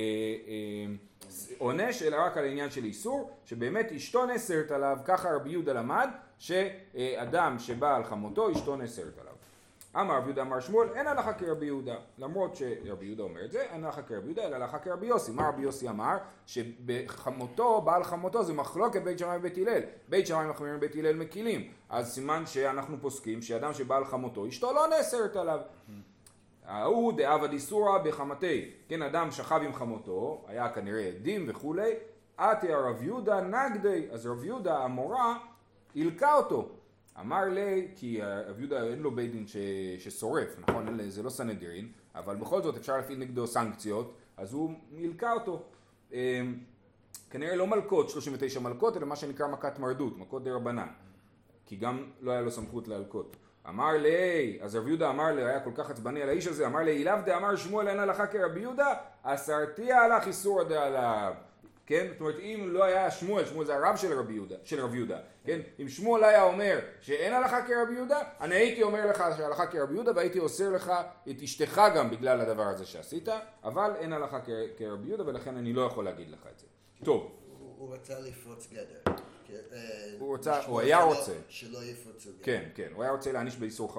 אה, 0.49 0.87
עונש, 1.59 2.03
אלא 2.03 2.17
רק 2.17 2.37
על 2.37 2.45
עניין 2.45 2.71
של 2.71 2.85
איסור, 2.85 3.31
שבאמת 3.45 3.93
אשתו 3.93 4.27
נאסרת 4.27 4.71
עליו, 4.71 4.99
ככה 5.05 5.29
רבי 5.35 5.51
יהודה 5.51 5.73
למד, 5.73 6.09
שאדם 6.39 7.59
שבא 7.59 7.97
על 7.97 8.05
חמותו, 8.05 8.53
אשתו 8.53 8.77
נאסרת 8.77 9.19
עליו. 9.19 9.30
אמר 9.97 10.17
רבי 10.17 10.27
יהודה 10.27 10.43
אמר 10.43 10.61
שמואל, 10.61 10.89
אין 10.95 11.07
הלכה 11.07 11.33
כרבי 11.33 11.67
יהודה. 11.67 11.95
למרות 12.19 12.57
שרבי 12.57 13.07
יהודה 13.07 13.23
אומר 13.23 13.45
את 13.45 13.53
זה, 13.53 13.63
אין 13.63 13.85
הלכה 13.85 14.03
כרבי 14.03 14.27
יהודה, 14.27 14.47
אלא 14.47 14.57
הלכה 14.57 14.79
כרבי 14.79 15.07
יוסי. 15.07 15.33
מה 15.33 15.49
רבי 15.49 15.63
יוסי 15.63 15.89
אמר? 15.89 16.17
שבחמותו, 16.47 17.81
בעל 17.81 18.05
חמותו 18.05 18.45
זה 18.45 18.55
מחלוקת 18.55 19.03
בית 19.03 19.19
שמאי 19.19 19.37
ובית 19.37 19.59
הלל. 19.59 19.81
בית 20.09 20.27
שמאי 20.27 20.47
מחמירים 20.47 20.77
ובית 20.77 20.97
הלל 20.97 21.17
מקילים. 21.17 21.71
אז 21.89 22.13
סימן 22.13 22.47
שאנחנו 22.47 22.97
פוסקים 23.01 23.43
שאדם 23.43 23.75
שבעל 23.75 24.05
חמותו, 24.05 24.49
אשתו 24.49 24.73
לא 24.73 24.87
נאסרת 24.89 25.37
עליו. 25.37 25.61
ההוא 26.67 27.13
דאבא 27.13 27.47
דיסורא 27.47 27.99
בחמתי. 27.99 28.71
כן, 28.89 29.03
אדם 29.03 29.31
שכב 29.31 29.61
עם 29.65 29.73
חמותו, 29.73 30.45
היה 30.47 30.69
כנראה 30.69 31.07
עדים 31.07 31.45
וכולי, 31.49 31.93
עתי 32.37 32.73
הרב 32.73 33.03
יהודה 33.03 33.41
נגדי. 33.41 34.09
אז 34.11 34.27
רב 34.27 34.45
יהודה 34.45 34.79
המורה 34.79 35.39
הילקה 35.95 36.35
אותו. 36.35 36.69
אמר 37.21 37.45
לי, 37.45 37.89
כי 37.97 38.21
רב 38.23 38.59
יהודה 38.59 38.83
אין 38.83 38.99
לו 38.99 39.11
בית 39.11 39.33
דין 39.33 39.45
ששורף, 39.99 40.59
נכון? 40.59 41.09
זה 41.09 41.23
לא 41.23 41.31
סנהדרין, 41.31 41.89
אבל 42.15 42.37
בכל 42.37 42.63
זאת 42.63 42.77
אפשר 42.77 42.97
להפעיל 42.97 43.19
נגדו 43.19 43.47
סנקציות, 43.47 44.15
אז 44.37 44.53
הוא 44.53 44.71
מילקה 44.93 45.33
אותו. 45.33 45.63
אמ, 46.13 46.19
כנראה 47.31 47.57
לא 47.57 47.67
מלקות, 47.67 48.11
39 48.11 48.61
מלקות, 48.61 48.97
אלא 48.97 49.07
מה 49.07 49.17
שנקרא 49.17 49.47
מכת 49.49 49.79
מרדות, 49.79 50.19
מכות 50.19 50.45
דה 50.45 50.55
רבנן. 50.55 50.89
כי 51.67 51.77
גם 51.77 52.07
לא 52.21 52.31
היה 52.33 52.41
לו 52.41 52.51
סמכות 52.51 52.89
להלקות. 52.89 53.37
אמר 53.69 53.93
לי, 53.93 54.59
אז 54.63 54.77
רבי 54.77 54.89
יהודה 54.89 55.11
אמר 55.11 55.33
לי, 55.33 55.45
היה 55.45 55.61
כל 55.61 55.71
כך 55.75 55.91
עצבני 55.91 56.23
על 56.23 56.29
האיש 56.29 56.47
הזה, 56.47 56.67
אמר 56.67 56.81
לי, 56.81 56.91
אילאו 56.91 57.15
דאמר 57.27 57.57
שמואל 57.57 57.89
אין 57.89 57.99
הלכה 57.99 58.27
כרבי 58.27 58.61
יהודה, 58.61 58.95
אסרתיה 59.23 60.03
הלך 60.03 60.27
איסורא 60.27 60.65
דעליו. 60.65 61.35
כן? 61.91 62.07
זאת 62.13 62.21
אומרת, 62.21 62.39
אם 62.39 62.69
לא 62.73 62.85
היה 62.85 63.11
שמואל, 63.11 63.47
שמואל 63.47 63.67
זה 63.67 63.77
הרב 63.77 63.97
של 63.97 64.19
רבי 64.19 64.35
יהודה, 64.35 64.57
של 64.65 64.81
רבי 64.81 64.97
יהודה, 64.97 65.19
כן? 65.45 65.61
אם 65.81 65.89
שמואל 65.89 66.25
היה 66.25 66.43
אומר 66.43 66.79
שאין 67.01 67.33
הלכה 67.33 67.67
כרבי 67.67 67.95
יהודה, 67.95 68.23
אני 68.41 68.55
הייתי 68.55 68.83
אומר 68.83 69.07
לך 69.07 69.25
שהלכה 69.37 69.67
כרבי 69.67 69.95
יהודה 69.95 70.13
והייתי 70.17 70.39
אוסר 70.39 70.71
לך 70.71 70.93
את 71.31 71.43
אשתך 71.43 71.81
גם 71.97 72.11
בגלל 72.11 72.41
הדבר 72.41 72.63
הזה 72.63 72.87
שעשית, 72.87 73.29
אבל 73.65 73.91
אין 73.99 74.13
הלכה 74.13 74.39
כרבי 74.77 75.09
יהודה 75.09 75.27
ולכן 75.27 75.57
אני 75.57 75.73
לא 75.73 75.83
יכול 75.83 76.05
להגיד 76.05 76.31
לך 76.31 76.47
את 76.55 76.59
זה. 76.59 76.67
טוב, 77.05 77.31
הוא 77.79 77.95
רצה 77.95 78.21
לפרוץ 78.21 78.69
גדר. 78.73 79.15
אה, 79.73 80.13
הוא 80.19 80.39
לשמור 80.39 80.57
הוא 80.67 80.81
היה 80.81 81.03
רוצה. 81.03 81.33
שלא 81.49 81.79
יפרצו 81.85 82.31
גדר. 82.31 82.43
כן, 82.43 82.69
כן, 82.75 82.89
הוא 82.95 83.03
היה 83.03 83.13
רוצה 83.13 83.33
להעניש 83.33 83.57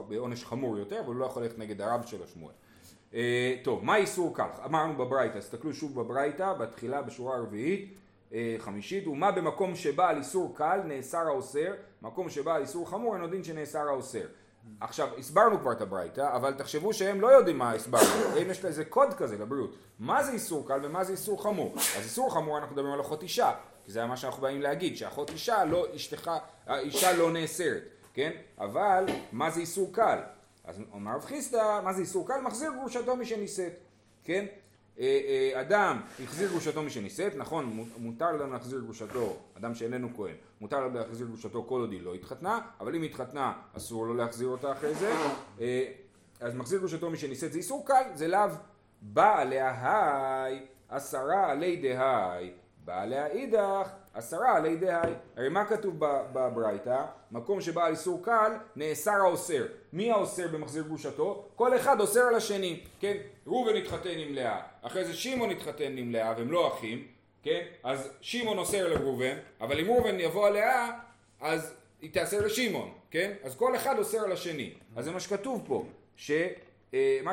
בעונש 0.07 0.45
חמור 0.45 0.77
יותר, 0.77 0.99
אבל 0.99 1.07
הוא 1.07 1.15
לא 1.15 1.25
יכול 1.25 1.43
ללכת 1.43 1.57
נגד 1.57 1.81
הרב 1.81 2.05
שלו 2.05 2.27
שמואל. 2.27 2.53
אה, 3.13 3.55
טוב, 3.63 3.85
מה 3.85 3.95
איסור 3.95 4.31
כך? 4.35 4.59
אמרנו 4.65 4.93
בברייתא, 4.93 5.37
תסתכלו 5.37 5.73
שוב 5.73 5.95
בברייתא, 5.95 6.53
בתחילה 6.53 7.01
בשורה 7.01 7.37
הרביעית, 7.37 7.97
אה, 8.33 8.55
חמישית, 8.59 9.07
ומה 9.07 9.31
במקום 9.31 9.75
שבא 9.75 10.09
על 10.09 10.17
איסור 10.17 10.55
קל 10.55 10.79
נאסר 10.85 11.27
האוסר, 11.27 11.73
מקום 12.01 12.29
שבא 12.29 12.55
על 12.55 12.61
איסור 12.61 12.89
חמור 12.89 13.15
אין 13.15 13.29
דין 13.31 13.43
שנאסר 13.43 13.87
האוסר. 13.87 14.25
עכשיו, 14.79 15.07
הסברנו 15.17 15.59
כבר 15.59 15.71
את 15.71 15.81
הברייתא, 15.81 16.35
אבל 16.35 16.53
תחשבו 16.53 16.93
שהם 16.93 17.21
לא 17.21 17.27
יודעים 17.27 17.57
מה 17.57 17.71
הסברנו, 17.71 18.25
אם 18.41 18.51
יש 18.51 18.65
איזה 18.65 18.85
קוד 18.85 19.13
כזה 19.13 19.37
לבריאות. 19.37 19.75
מה 19.99 20.23
זה 20.23 20.31
איסור 20.31 20.67
קל 20.67 20.79
ומה 20.83 21.03
זה 21.03 21.11
איסור 21.11 21.43
חמור? 21.43 21.73
אז 21.75 22.03
איסור 22.03 22.33
חמור 22.33 22.57
אנחנו 22.57 22.75
מדברים 22.75 22.93
על 22.93 23.01
אחות 23.01 23.23
אישה, 23.23 23.51
כי 23.85 23.91
זה 23.91 24.05
מה 24.05 24.17
שאנחנו 24.17 24.41
באים 24.41 24.61
להגיד, 24.61 24.97
שאחות 24.97 25.29
אישה 25.29 25.65
לא, 25.65 25.85
אשתך, 25.95 26.31
האישה 26.67 27.17
לא 27.17 27.31
נאסרת, 27.31 27.83
כן? 28.13 28.31
אבל 28.59 29.05
מה 29.31 29.49
זה 29.49 29.59
איסור 29.59 29.89
קל? 29.93 30.19
אז 30.63 30.81
אומר 30.93 31.11
רב 31.15 31.21
חיסדא, 31.25 31.81
מה 31.83 31.93
זה 31.93 32.01
איסור 32.01 32.27
קל? 32.27 32.41
מחזיר 32.43 32.71
גרושתו 32.79 33.15
משנישאת, 33.15 33.73
כן? 34.23 34.45
אה, 34.99 35.19
אה, 35.53 35.61
אדם 35.61 36.01
החזיר 36.23 36.49
גרושתו 36.49 36.83
משנישאת, 36.83 37.35
נכון, 37.35 37.65
מו- 37.65 37.83
מותר 37.97 38.31
לנו 38.31 38.53
להחזיר 38.53 38.79
גרושתו, 38.79 39.37
אדם 39.57 39.75
שאיננו 39.75 40.09
כהן, 40.15 40.35
מותר 40.61 40.79
לו 40.87 40.93
להחזיר 40.93 41.27
גרושתו 41.27 41.63
כל 41.63 41.79
עוד 41.81 41.91
היא 41.91 42.01
לא 42.01 42.13
התחתנה, 42.13 42.59
אבל 42.79 42.95
אם 42.95 43.01
התחתנה 43.03 43.53
אסור 43.77 44.05
לו 44.07 44.13
להחזיר 44.13 44.47
אותה 44.47 44.71
אחרי 44.71 44.93
זה, 44.95 45.13
אה, 45.61 45.91
אז 46.39 46.55
מחזיר 46.55 46.79
גרושתו 46.79 47.09
משנישאת 47.09 47.51
זה 47.51 47.57
איסור 47.57 47.85
קל, 47.87 48.03
זה 48.13 48.27
לאו 48.27 48.39
בא 49.01 49.39
עליה 49.39 49.75
היי, 50.43 50.65
עשרה 50.89 51.51
עלי 51.51 51.75
דהי, 51.75 52.51
בא 52.85 53.01
עליה 53.01 53.27
אידך, 53.27 53.89
עשרה 54.13 54.57
עלי 54.57 54.75
דהי. 54.75 55.13
הרי 55.37 55.49
מה 55.49 55.65
כתוב 55.65 55.95
בברייתא? 56.33 57.05
מקום 57.31 57.61
שבא 57.61 57.85
על 57.85 57.91
איסור 57.91 58.23
קל, 58.23 58.51
נאסר 58.75 59.11
האוסר. 59.11 59.65
מי 59.93 60.11
האוסר 60.11 60.47
במחזיר 60.47 60.83
גרושתו? 60.83 61.49
כל 61.55 61.75
אחד 61.75 61.99
אוסר 61.99 62.21
על 62.21 62.35
השני, 62.35 62.79
כן? 62.99 63.17
ראובן 63.47 63.75
התחתן 63.75 64.17
עם 64.17 64.33
לאה, 64.33 64.61
אחרי 64.81 65.05
זה 65.05 65.13
שמעון 65.13 65.49
התחתן 65.49 65.97
עם 65.97 66.11
לאה, 66.11 66.33
והם 66.37 66.51
לא 66.51 66.67
אחים, 66.67 67.07
כן? 67.43 67.61
אז 67.83 68.09
שמעון 68.21 68.57
אוסר 68.57 68.87
לראובן, 68.87 69.37
אבל 69.61 69.79
אם 69.79 69.87
ראובן 69.91 70.19
יבוא 70.19 70.49
לאה, 70.49 70.91
אז 71.41 71.73
היא 72.01 72.13
תאסר 72.13 72.45
לשמעון, 72.45 72.91
כן? 73.11 73.33
אז 73.43 73.55
כל 73.55 73.75
אחד 73.75 73.97
אוסר 73.97 74.23
על 74.23 74.31
השני. 74.31 74.73
אז 74.95 75.05
זה 75.05 75.11
מה 75.11 75.19
שכתוב 75.19 75.63
פה, 75.67 75.85
שמה 76.15 76.37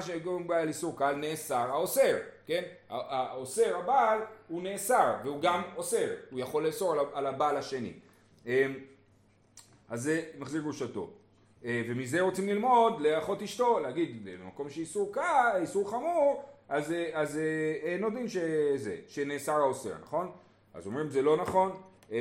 שגורם 0.01 0.47
בעיה 0.47 0.63
על 0.63 0.69
איסור 0.69 0.99
קל 0.99 1.15
נאסר 1.15 1.71
האוסר, 1.71 2.17
כן? 2.47 2.63
האוסר 2.89 3.77
הבעל 3.77 4.19
הוא 4.49 4.63
נאסר 4.63 5.15
והוא 5.25 5.43
גם 5.43 5.63
אוסר, 5.77 6.15
הוא 6.31 6.41
יכול 6.41 6.67
לאסור 6.67 6.95
על 7.13 7.27
הבעל 7.27 7.57
השני. 7.57 7.93
אמ, 8.47 8.75
אז 9.89 10.03
זה 10.03 10.23
מחזיר 10.39 10.63
גרושתו. 10.63 11.11
אה, 11.65 11.83
ומזה 11.89 12.21
רוצים 12.21 12.49
ללמוד 12.49 13.01
לאחות 13.01 13.43
אשתו, 13.43 13.79
להגיד 13.79 14.25
במקום 14.25 14.71
שאיסור 14.71 15.13
קל, 15.13 15.59
איסור 15.61 15.91
חמור, 15.91 16.45
אז, 16.69 16.93
אה, 16.93 17.11
אז 17.13 17.39
אה, 17.39 17.43
אין 17.83 18.05
עוד 18.05 18.15
דין 18.15 18.29
שזה, 18.29 18.97
שנאסר 19.07 19.53
האוסר, 19.53 19.95
נכון? 20.03 20.31
אז 20.75 20.87
אומרים 20.87 21.11
זה 21.11 21.23
לא 21.23 21.37
נכון. 21.37 21.73
אה, 22.13 22.19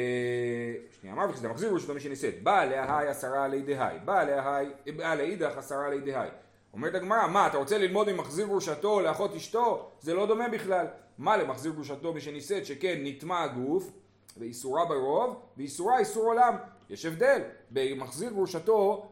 שנייה, 1.00 1.16
אמרתי 1.16 1.34
שזה 1.38 1.50
מחזיר 1.50 1.70
גרושתו 1.70 1.94
מי 1.94 2.00
שנישאת. 2.00 2.44
בא 2.44 2.66
להי 2.66 3.08
עשרה 3.08 3.46
עלי 3.46 3.62
דהי, 3.62 4.00
בא 4.06 4.24
להי, 4.24 4.68
בא 4.96 5.16
לאידך 5.16 5.58
עשרה 5.58 5.86
עלי 5.86 6.00
דהי. 6.00 6.30
אומרת 6.74 6.96
הגמרא, 6.96 7.28
מה, 7.28 7.48
אתה 7.48 7.58
רוצה 7.58 7.78
ללמוד 7.78 8.12
ממחזיר 8.12 8.48
גרושתו 8.48 9.02
לאחות 9.02 9.36
אשתו? 9.36 9.92
זה 10.00 10.14
לא 10.14 10.26
דומה 10.26 10.50
בכלל. 10.50 10.86
מה 11.18 11.38
למחזיר 11.38 11.72
גרושתו 11.72 12.14
מי 12.14 12.22
שנישאת, 12.22 12.66
שכן 12.66 13.00
נטמע 13.04 13.44
הגוף, 13.44 13.92
ואיסורה 14.38 14.86
ברוב, 14.86 15.40
ואיסורה 15.58 16.00
איסור 16.00 16.26
עולם. 16.26 16.56
יש 16.90 17.06
הבדל. 17.06 17.42
במחזיר 17.72 18.30
גרושתו, 18.32 19.10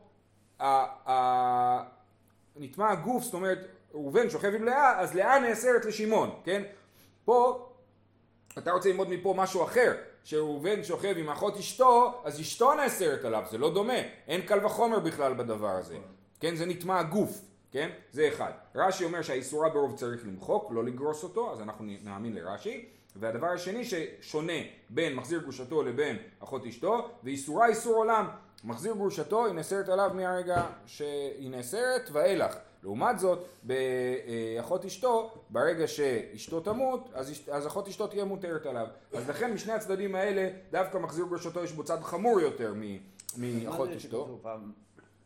נטמע 2.56 2.92
הגוף, 2.92 3.24
זאת 3.24 3.34
אומרת, 3.34 3.68
ראובן 3.94 4.30
שוכב 4.30 4.54
עם 4.56 4.64
לאה, 4.64 5.00
אז 5.00 5.16
לאה 5.16 5.40
נאסרת 5.40 5.86
לשמעון, 5.86 6.30
כן? 6.44 6.64
פה, 7.26 7.70
אתה 8.58 8.72
רוצה 8.72 8.90
ללמוד 8.90 9.10
מפה 9.10 9.34
משהו 9.38 9.64
אחר, 9.64 9.94
שראובן 10.24 10.84
שוכב 10.84 11.14
עם 11.18 11.30
אחות 11.30 11.58
אשתו, 11.58 12.22
אז 12.24 12.40
אשתו 12.40 12.74
נאסרת 12.74 13.26
עליו, 13.26 13.44
זה 13.52 13.58
לא 13.58 13.74
דומה, 13.74 14.00
אין 14.28 14.42
קל 14.42 14.66
וחומר 14.66 15.00
בכלל 15.00 15.34
בדבר 15.34 15.70
הזה, 15.70 15.98
כן? 16.40 16.56
זה 16.56 16.66
נטמע 16.66 17.00
הגוף, 17.00 17.42
כן? 17.72 17.90
זה 18.12 18.28
אחד. 18.28 18.52
רש"י 18.76 19.06
אומר 19.06 19.22
שהאיסורה 19.22 19.70
ברוב 19.70 19.96
צריך 19.98 20.28
למחוק, 20.28 20.72
לא 20.72 20.84
לגרוס 20.84 21.24
אותו, 21.24 21.52
אז 21.52 21.62
אנחנו 21.62 21.86
נאמין 22.04 22.34
לרש"י. 22.36 22.86
והדבר 23.16 23.48
השני 23.48 23.82
ששונה 23.86 24.54
בין 24.90 25.16
מחזיר 25.16 25.40
גרושתו 25.42 25.84
לבין 25.84 26.18
אחות 26.40 26.66
אשתו, 26.66 27.10
ואיסורה 27.24 27.68
איסור 27.68 27.96
עולם. 27.96 28.28
מחזיר 28.64 28.94
גרושתו 28.94 29.46
היא 29.46 29.54
נאסרת 29.54 29.90
עליו 29.90 30.12
מהרגע 30.16 30.66
שהיא 30.86 31.50
נאסרת 31.50 32.10
ואילך. 32.12 32.56
לעומת 32.84 33.20
זאת, 33.20 33.40
באחות 33.64 34.86
אשתו, 34.86 35.34
ברגע 35.50 35.88
שאשתו 35.88 36.60
תמות, 36.60 37.10
אז, 37.14 37.32
אשת- 37.32 37.50
אז 37.50 37.68
אחות 37.68 37.88
אשתו 37.88 38.08
תהיה 38.08 38.26
מותרת 38.26 38.66
עליו. 38.66 38.88
אז 39.14 39.30
לכן 39.30 39.54
משני 39.54 39.74
הצדדים 39.74 40.16
האלה, 40.16 40.50
דווקא 40.72 40.98
מחזיר 40.98 41.26
גרושתו 41.26 41.64
יש 41.64 41.72
בו 41.72 41.84
צד 41.84 42.02
חמור 42.04 42.42
יותר 42.42 42.74
מאחות 43.38 43.90
אשתו. 43.90 44.40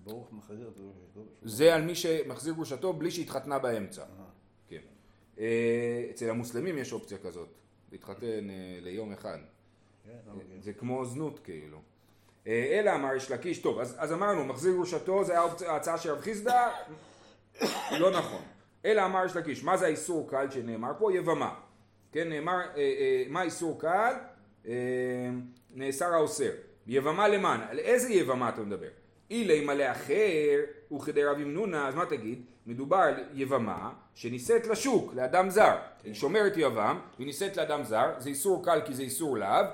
ברוך 0.03 0.33
מחזיר 0.33 0.67
את 0.67 0.77
גרושתו? 0.77 1.21
זה 1.41 1.75
על 1.75 1.81
מי 1.81 1.95
שמחזיר 1.95 2.53
גרושתו 2.53 2.93
בלי 2.93 3.11
שהתחתנה 3.11 3.59
באמצע. 3.59 4.01
אה, 4.01 4.07
כן. 4.67 4.81
אה, 5.39 6.07
אצל 6.11 6.29
המוסלמים 6.29 6.77
יש 6.77 6.93
אופציה 6.93 7.17
כזאת, 7.17 7.49
להתחתן 7.91 8.49
אה, 8.49 8.79
ליום 8.81 9.11
אחד. 9.13 9.37
כן, 10.05 10.17
לא 10.27 10.33
מבין. 10.33 10.61
זה 10.61 10.73
כמו 10.73 11.05
זנות 11.05 11.39
כאילו. 11.39 11.81
אה, 12.47 12.79
אלא 12.79 12.95
אמר 12.95 13.15
יש 13.15 13.31
לקיש, 13.31 13.59
טוב, 13.59 13.79
אז, 13.79 13.95
אז 13.97 14.13
אמרנו, 14.13 14.45
מחזיר 14.45 14.73
גרושתו, 14.73 15.23
זה 15.23 15.31
היה 15.31 15.41
ההצעה 15.67 15.97
של 15.97 16.11
רב 16.11 16.21
חיסדא, 16.21 16.69
לא 18.01 18.11
נכון. 18.11 18.41
אלא 18.85 19.05
אמר 19.05 19.25
יש 19.25 19.35
לקיש, 19.35 19.63
מה 19.63 19.77
זה 19.77 19.85
האיסור 19.85 20.29
קל 20.29 20.51
שנאמר 20.51 20.91
פה? 20.97 21.13
יבמה. 21.13 21.59
כן, 22.11 22.29
נאמר, 22.29 22.53
אה, 22.53 22.77
אה, 22.77 23.23
מה 23.29 23.43
איסור 23.43 23.81
קל? 23.81 24.13
אה, 24.67 24.73
נאסר 25.73 26.13
האוסר. 26.13 26.51
יבמה 26.87 27.27
למען, 27.27 27.61
על 27.61 27.79
איזה 27.79 28.13
יבמה 28.13 28.49
אתה 28.49 28.61
מדבר? 28.61 28.89
אילי 29.31 29.65
מלא 29.65 29.91
אחר 29.91 30.59
וכדי 30.95 31.23
רב 31.23 31.39
ימנונה, 31.39 31.87
אז 31.87 31.95
מה 31.95 32.05
תגיד? 32.05 32.45
מדובר 32.65 32.97
על 32.97 33.15
יבמה 33.33 33.89
שנישאת 34.15 34.67
לשוק, 34.67 35.13
לאדם 35.13 35.49
זר. 35.49 35.75
היא 36.03 36.13
שומרת 36.13 36.53
יבם, 36.55 36.99
היא 37.17 37.25
נישאת 37.25 37.57
לאדם 37.57 37.83
זר, 37.83 38.11
זה 38.17 38.29
איסור 38.29 38.65
קל 38.65 38.81
כי 38.85 38.93
זה 38.93 39.03
איסור 39.03 39.37
לאו, 39.37 39.65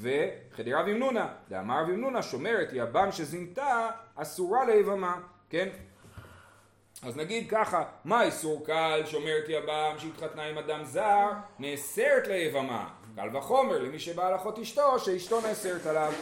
וחדי 0.00 0.72
רב 0.72 0.88
ימנונה, 0.88 1.28
דאמר 1.48 1.82
רב 1.82 1.88
ימנונה 1.88 2.22
שומרת 2.22 2.68
יבם 2.72 3.12
שזינתה 3.12 3.88
אסורה 4.16 4.64
ליבמה, 4.64 5.20
כן? 5.50 5.68
אז 7.02 7.16
נגיד 7.16 7.50
ככה, 7.50 7.84
מה 8.04 8.22
איסור 8.22 8.66
קל 8.66 9.02
שומרת 9.06 9.44
יבם 9.48 9.94
שהתחתנה 9.98 10.42
עם 10.42 10.58
אדם 10.58 10.84
זר, 10.84 11.30
נאסרת 11.58 12.26
ליבמה. 12.26 12.88
קל 13.16 13.36
וחומר 13.36 13.78
למי 13.78 13.98
שבא 13.98 14.36
אחות 14.36 14.58
אשתו, 14.58 14.98
שאשתו 14.98 15.40
נאסרת 15.40 15.86
עליו. 15.86 16.12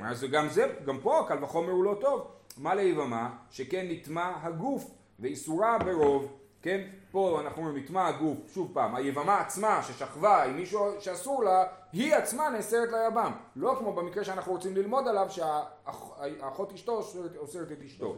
אמר 0.00 0.14
זה 0.14 0.28
גם 0.28 0.48
זה, 0.48 0.74
גם 0.84 0.98
פה 1.00 1.24
קל 1.28 1.44
וחומר 1.44 1.70
הוא 1.70 1.84
לא 1.84 1.96
טוב. 2.00 2.26
מה 2.56 2.74
ליבמה? 2.74 3.36
שכן 3.50 3.86
נטמע 3.90 4.32
הגוף 4.42 4.90
ואיסורה 5.20 5.78
ברוב. 5.78 6.32
כן, 6.62 6.80
פה 7.10 7.40
אנחנו 7.40 7.62
אומרים 7.62 7.84
נטמע 7.84 8.06
הגוף, 8.06 8.38
שוב 8.54 8.70
פעם, 8.74 8.94
היבמה 8.94 9.40
עצמה 9.40 9.82
ששכבה 9.82 10.44
עם 10.44 10.56
מישהו 10.56 10.86
שאסור 11.00 11.44
לה, 11.44 11.64
היא 11.92 12.14
עצמה 12.14 12.48
נאסרת 12.48 12.88
ליבם. 12.92 13.32
לא 13.56 13.76
כמו 13.78 13.92
במקרה 13.92 14.24
שאנחנו 14.24 14.52
רוצים 14.52 14.76
ללמוד 14.76 15.08
עליו 15.08 15.26
שהאחות 15.30 16.72
אשתו 16.72 17.02
אוסרת- 17.36 17.72
את 17.72 17.82
אשתו. 17.86 18.16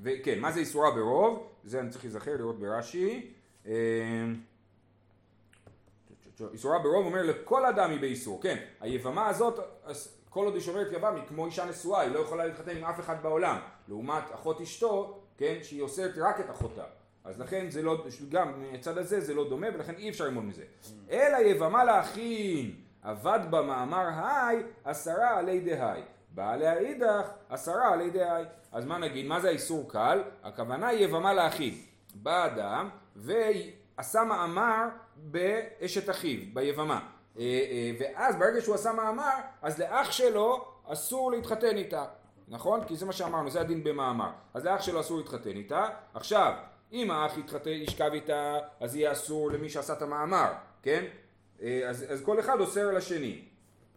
וכן, 0.00 0.38
מה 0.40 0.52
זה 0.52 0.60
איסורה 0.60 0.90
ברוב? 0.90 1.46
זה 1.64 1.80
אני 1.80 1.90
צריך 1.90 2.04
להיזכר 2.04 2.36
לראות 2.38 2.58
ברש"י. 2.60 3.32
אה, 3.66 3.72
איסורה 6.52 6.78
ברוב 6.78 7.06
אומר 7.06 7.22
לכל 7.22 7.66
אדם 7.66 7.90
היא 7.90 8.00
באיסור, 8.00 8.42
כן, 8.42 8.56
היבמה 8.80 9.28
הזאת, 9.28 9.58
אז 9.84 10.18
כל 10.34 10.44
עוד 10.44 10.54
היא 10.54 10.62
שומרת 10.62 10.92
יבם 10.92 11.14
היא 11.14 11.22
כמו 11.28 11.46
אישה 11.46 11.64
נשואה, 11.64 12.00
היא 12.00 12.10
לא 12.10 12.18
יכולה 12.18 12.46
להתחתן 12.46 12.76
עם 12.76 12.84
אף 12.84 13.00
אחד 13.00 13.22
בעולם, 13.22 13.56
לעומת 13.88 14.22
אחות 14.34 14.60
אשתו, 14.60 15.20
כן, 15.38 15.54
שהיא 15.62 15.82
אוסרת 15.82 16.12
רק 16.16 16.40
את 16.40 16.50
אחותה, 16.50 16.84
אז 17.24 17.40
לכן 17.40 17.70
זה 17.70 17.82
לא, 17.82 18.04
גם 18.28 18.52
מהצד 18.60 18.98
הזה 18.98 19.20
זה 19.20 19.34
לא 19.34 19.48
דומה 19.48 19.66
ולכן 19.74 19.94
אי 19.94 20.08
אפשר 20.08 20.24
ללמוד 20.24 20.44
מזה. 20.44 20.64
אלא 21.10 21.36
יבמה 21.36 21.84
לאחים, 21.84 22.76
אבד 23.02 23.40
במאמר 23.50 24.08
היי, 24.24 24.62
עשרה 24.84 25.38
עלי 25.38 25.60
דהי. 25.60 26.02
באה 26.30 26.52
עליה 26.52 26.78
אידך, 26.78 27.30
עשרה 27.48 27.92
על 27.92 28.00
ידי 28.00 28.22
האי. 28.22 28.44
אז 28.72 28.84
מה 28.84 28.98
נגיד, 28.98 29.26
מה 29.26 29.40
זה 29.40 29.48
האיסור 29.48 29.90
קל? 29.90 30.22
הכוונה 30.42 30.88
היא 30.88 31.04
יבמה 31.04 31.34
לאחיו. 31.34 31.72
בא 32.14 32.46
אדם 32.46 32.88
ועשה 33.16 34.24
מאמר 34.24 34.88
באשת 35.16 36.10
אחיו, 36.10 36.40
ביבמה. 36.52 37.13
אה, 37.38 37.42
אה, 37.42 37.90
ואז 37.98 38.36
ברגע 38.36 38.60
שהוא 38.60 38.74
עשה 38.74 38.92
מאמר, 38.92 39.38
אז 39.62 39.78
לאח 39.78 40.12
שלו 40.12 40.64
אסור 40.86 41.30
להתחתן 41.30 41.76
איתה. 41.76 42.04
נכון? 42.48 42.84
כי 42.84 42.96
זה 42.96 43.06
מה 43.06 43.12
שאמרנו, 43.12 43.50
זה 43.50 43.60
הדין 43.60 43.84
במאמר. 43.84 44.30
אז 44.54 44.64
לאח 44.64 44.82
שלו 44.82 45.00
אסור 45.00 45.18
להתחתן 45.18 45.56
איתה. 45.56 45.86
עכשיו, 46.14 46.52
אם 46.92 47.10
האח 47.10 47.38
יתחתן, 47.38 47.70
ישכב 47.70 48.10
איתה, 48.12 48.58
אז 48.80 48.96
יהיה 48.96 49.12
אסור 49.12 49.50
למי 49.50 49.68
שעשה 49.68 49.92
את 49.92 50.02
המאמר, 50.02 50.52
כן? 50.82 51.04
אה, 51.62 51.82
אז, 51.88 52.06
אז 52.08 52.22
כל 52.22 52.40
אחד 52.40 52.60
אוסר. 52.60 52.90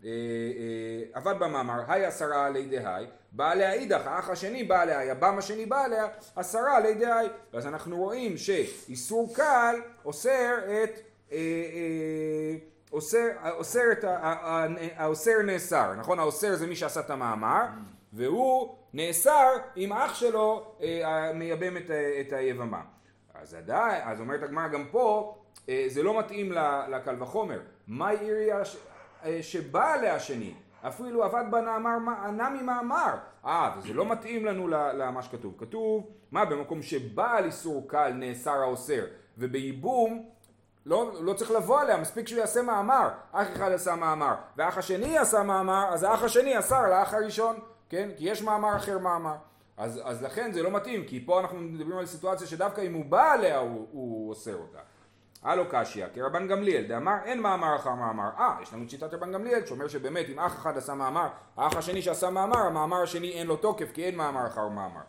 אה, 0.04 0.10
אה, 0.10 1.04
עבד 1.14 1.36
במאמר, 1.40 1.82
היי 1.88 2.06
עשרה 2.06 2.46
עלי 2.46 2.66
דהי, 2.66 3.06
בא 3.32 3.52
עליה 3.52 3.74
אידך, 3.74 4.08
האח 4.08 4.30
השני 4.30 4.64
בא 4.64 4.82
עליה, 4.82 5.00
היבם 5.00 5.38
השני 5.38 5.66
בא 5.66 5.84
עליה, 5.84 6.08
עשרה 6.36 6.78
עלי 6.78 6.94
דהי. 6.94 7.28
ואז 7.54 7.68
אנחנו 7.68 7.98
רואים 7.98 8.38
שאיסור 8.38 9.36
קל 9.36 9.76
אוסר 10.06 10.56
את... 10.84 11.00
אוסר, 12.94 13.28
אוסר 13.52 13.92
את 13.92 14.04
ה... 14.04 14.36
האוסר 14.96 15.42
נאסר, 15.46 15.94
נכון? 15.94 16.20
האוסר 16.20 16.56
זה 16.56 16.68
מי 16.68 16.76
שעשה 16.76 17.00
את 17.00 17.10
המאמר, 17.10 17.66
והוא 18.14 18.76
נאסר 18.94 19.48
אם 19.78 19.94
אח 19.94 20.16
שלו 20.16 20.76
אה, 20.82 21.34
מייבם 21.34 21.78
את, 21.78 21.92
את 22.22 22.34
היבמה. 22.34 22.82
אז 23.34 23.54
עדיין, 23.54 24.02
אז 24.06 24.20
אומרת 24.20 24.44
הגמרא 24.44 24.68
גם 24.68 24.86
פה, 24.92 25.38
אה, 25.70 25.86
זה 25.88 26.04
לא 26.04 26.20
מתאים 26.20 26.52
לקל 26.90 27.24
וחומר. 27.24 27.60
מה 27.88 28.10
עירייה 28.10 28.62
אה, 29.26 29.40
שבאה 29.42 29.94
עליה 29.94 30.16
השני? 30.16 30.54
אפילו 30.82 31.24
עבד 31.24 31.44
בנאמר 31.52 31.98
ענה 32.26 32.50
ממאמר. 32.50 33.16
אה, 33.46 33.72
וזה 33.78 33.94
לא 33.94 34.06
מתאים 34.06 34.46
לנו 34.46 34.68
למה 34.68 35.22
שכתוב. 35.22 35.54
כתוב, 35.58 36.10
מה 36.32 36.46
במקום 36.46 36.82
שבעל 36.82 37.46
איסור 37.46 37.88
קל 37.88 38.12
נאסר 38.14 38.62
האוסר, 38.62 39.06
ובייבום 39.38 40.30
לא, 40.88 41.12
לא 41.20 41.34
צריך 41.34 41.52
לבוא 41.52 41.82
עליה, 41.82 41.98
מספיק 41.98 42.28
שהוא 42.28 42.40
יעשה 42.40 42.62
מאמר. 42.62 43.10
אח 43.32 43.48
אחד 43.56 43.72
עשה 43.72 43.96
מאמר, 43.96 44.36
ואח 44.58 44.78
השני 44.78 45.18
עשה 45.18 45.44
מאמר, 45.44 45.90
אז 45.94 46.04
האח 46.04 46.24
השני 46.24 46.60
אסר 46.60 46.90
לאח 46.90 47.14
הראשון. 47.14 47.60
כן? 47.90 48.10
כי 48.18 48.30
יש 48.30 48.42
מאמר 48.42 48.76
אחר 48.76 48.98
מאמר. 48.98 49.36
אז, 49.78 50.02
אז 50.04 50.24
לכן 50.24 50.52
זה 50.52 50.64
לא 50.64 50.72
מתאים, 50.72 51.04
כי 51.06 51.24
פה 51.26 51.40
אנחנו 51.40 51.60
מדברים 51.60 51.98
על 51.98 52.06
סיטואציה 52.06 52.48
שדווקא 52.48 52.82
אם 52.82 52.94
הוא 52.94 53.06
בא 53.06 53.32
עליה 53.32 53.58
הוא, 53.58 53.88
הוא 53.92 54.30
אוסר 54.30 54.56
אותה. 54.56 54.80
הלו 55.44 55.64
קשיא, 55.70 56.06
כרבן 56.14 56.48
גמליאל, 56.48 56.84
דאמר 56.84 57.16
אין 57.26 57.42
מאמר 57.42 57.76
אחר 57.76 57.94
מאמר. 57.94 58.30
אה, 58.38 58.58
יש 58.62 58.74
לנו 58.74 58.84
את 58.84 58.90
שיטת 58.90 59.14
רבן 59.14 59.32
גמליאל, 59.32 59.66
שאומר 59.66 59.88
שבאמת 59.88 60.26
אם 60.30 60.40
אח 60.40 60.56
אחד 60.56 60.78
עשה 60.78 60.94
מאמר, 60.94 61.28
האח 61.58 61.78
השני 61.78 62.02
שעשה 62.02 62.30
מאמר, 62.30 62.60
המאמר 62.60 63.02
השני 63.02 63.32
אין 63.32 63.48
לו 63.48 63.56
תוקף, 63.56 63.92
כי 63.94 64.06
אין 64.06 64.16
מאמר 64.16 64.48
אחר 64.48 64.68
מאמר. 64.68 65.02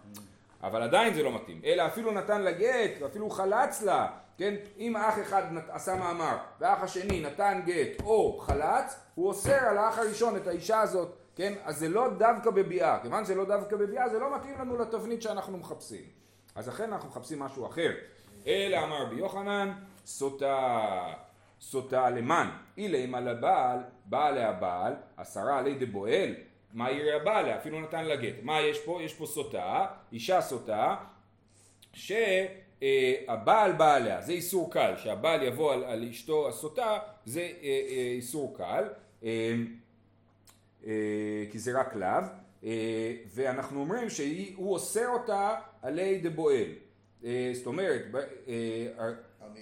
אבל 0.62 0.82
עדיין 0.82 1.14
זה 1.14 1.22
לא 1.22 1.34
מתאים. 1.34 1.60
אלא 1.64 1.86
אפילו 1.86 2.12
נתן 2.12 2.42
לה 2.42 2.52
גט, 2.52 2.90
ואפילו 3.00 3.30
חלץ 3.30 3.82
לה, 3.82 4.06
כן? 4.38 4.54
אם 4.78 4.96
אח 4.96 5.18
אחד 5.22 5.42
עשה 5.68 5.96
מאמר, 5.96 6.36
ואח 6.60 6.82
השני 6.82 7.20
נתן 7.20 7.60
גט 7.66 8.02
או 8.02 8.38
חלץ, 8.38 9.00
הוא 9.14 9.28
אוסר 9.28 9.68
על 9.68 9.78
האח 9.78 9.98
הראשון 9.98 10.36
את 10.36 10.46
האישה 10.46 10.80
הזאת 10.80 11.18
כן? 11.38 11.52
אז 11.64 11.78
זה 11.78 11.88
לא 11.88 12.08
דווקא 12.18 12.50
בביאה, 12.50 12.98
כיוון 13.02 13.24
שזה 13.24 13.34
לא 13.34 13.44
דווקא 13.44 13.76
בביאה 13.76 14.08
זה 14.08 14.18
לא 14.18 14.36
מתאים 14.36 14.58
לנו 14.58 14.78
לתבנית 14.78 15.22
שאנחנו 15.22 15.58
מחפשים. 15.58 16.04
אז 16.54 16.68
לכן 16.68 16.92
אנחנו 16.92 17.08
מחפשים 17.08 17.38
משהו 17.38 17.66
אחר. 17.66 17.90
אלא 18.46 18.84
אמר 18.84 19.02
רבי 19.02 19.16
יוחנן, 19.16 19.72
סוטה, 20.06 21.14
סוטה 21.60 22.10
למען, 22.10 22.48
אילם 22.76 23.14
על 23.14 23.28
הבעל, 23.28 23.78
בא 24.04 24.26
עליה 24.26 24.52
בעל, 24.52 24.94
עשרה 25.16 25.58
עלי 25.58 25.74
דבועל, 25.74 26.34
מה 26.72 26.90
יראה 26.90 27.16
הבעל? 27.16 27.50
אפילו 27.50 27.80
נתן 27.80 28.04
לה 28.04 28.16
גט. 28.16 28.34
מה 28.42 28.60
יש 28.60 28.78
פה? 28.84 29.02
יש 29.02 29.14
פה 29.14 29.26
סוטה, 29.26 29.86
אישה 30.12 30.40
סוטה, 30.40 30.96
שהבעל 32.80 33.72
בא 33.72 33.94
עליה, 33.94 34.22
זה 34.22 34.32
איסור 34.32 34.72
קל, 34.72 34.94
שהבעל 34.96 35.42
יבוא 35.42 35.72
על, 35.72 35.84
על 35.84 36.04
אשתו 36.04 36.48
הסוטה, 36.48 36.98
זה 37.24 37.40
אה, 37.40 37.46
אה, 37.62 38.12
איסור 38.16 38.56
קל. 38.56 38.84
אה, 39.24 39.54
אה, 40.86 41.44
כי 41.50 41.58
זה 41.58 41.80
רק 41.80 41.94
לאו, 41.96 42.08
אה, 42.64 43.14
ואנחנו 43.34 43.80
אומרים 43.80 44.10
שהוא 44.10 44.72
אוסר 44.72 45.08
אותה 45.08 45.54
עלי 45.82 46.18
דבועל. 46.18 46.72
אה, 47.24 47.50
זאת 47.54 47.66
אומרת, 47.66 48.02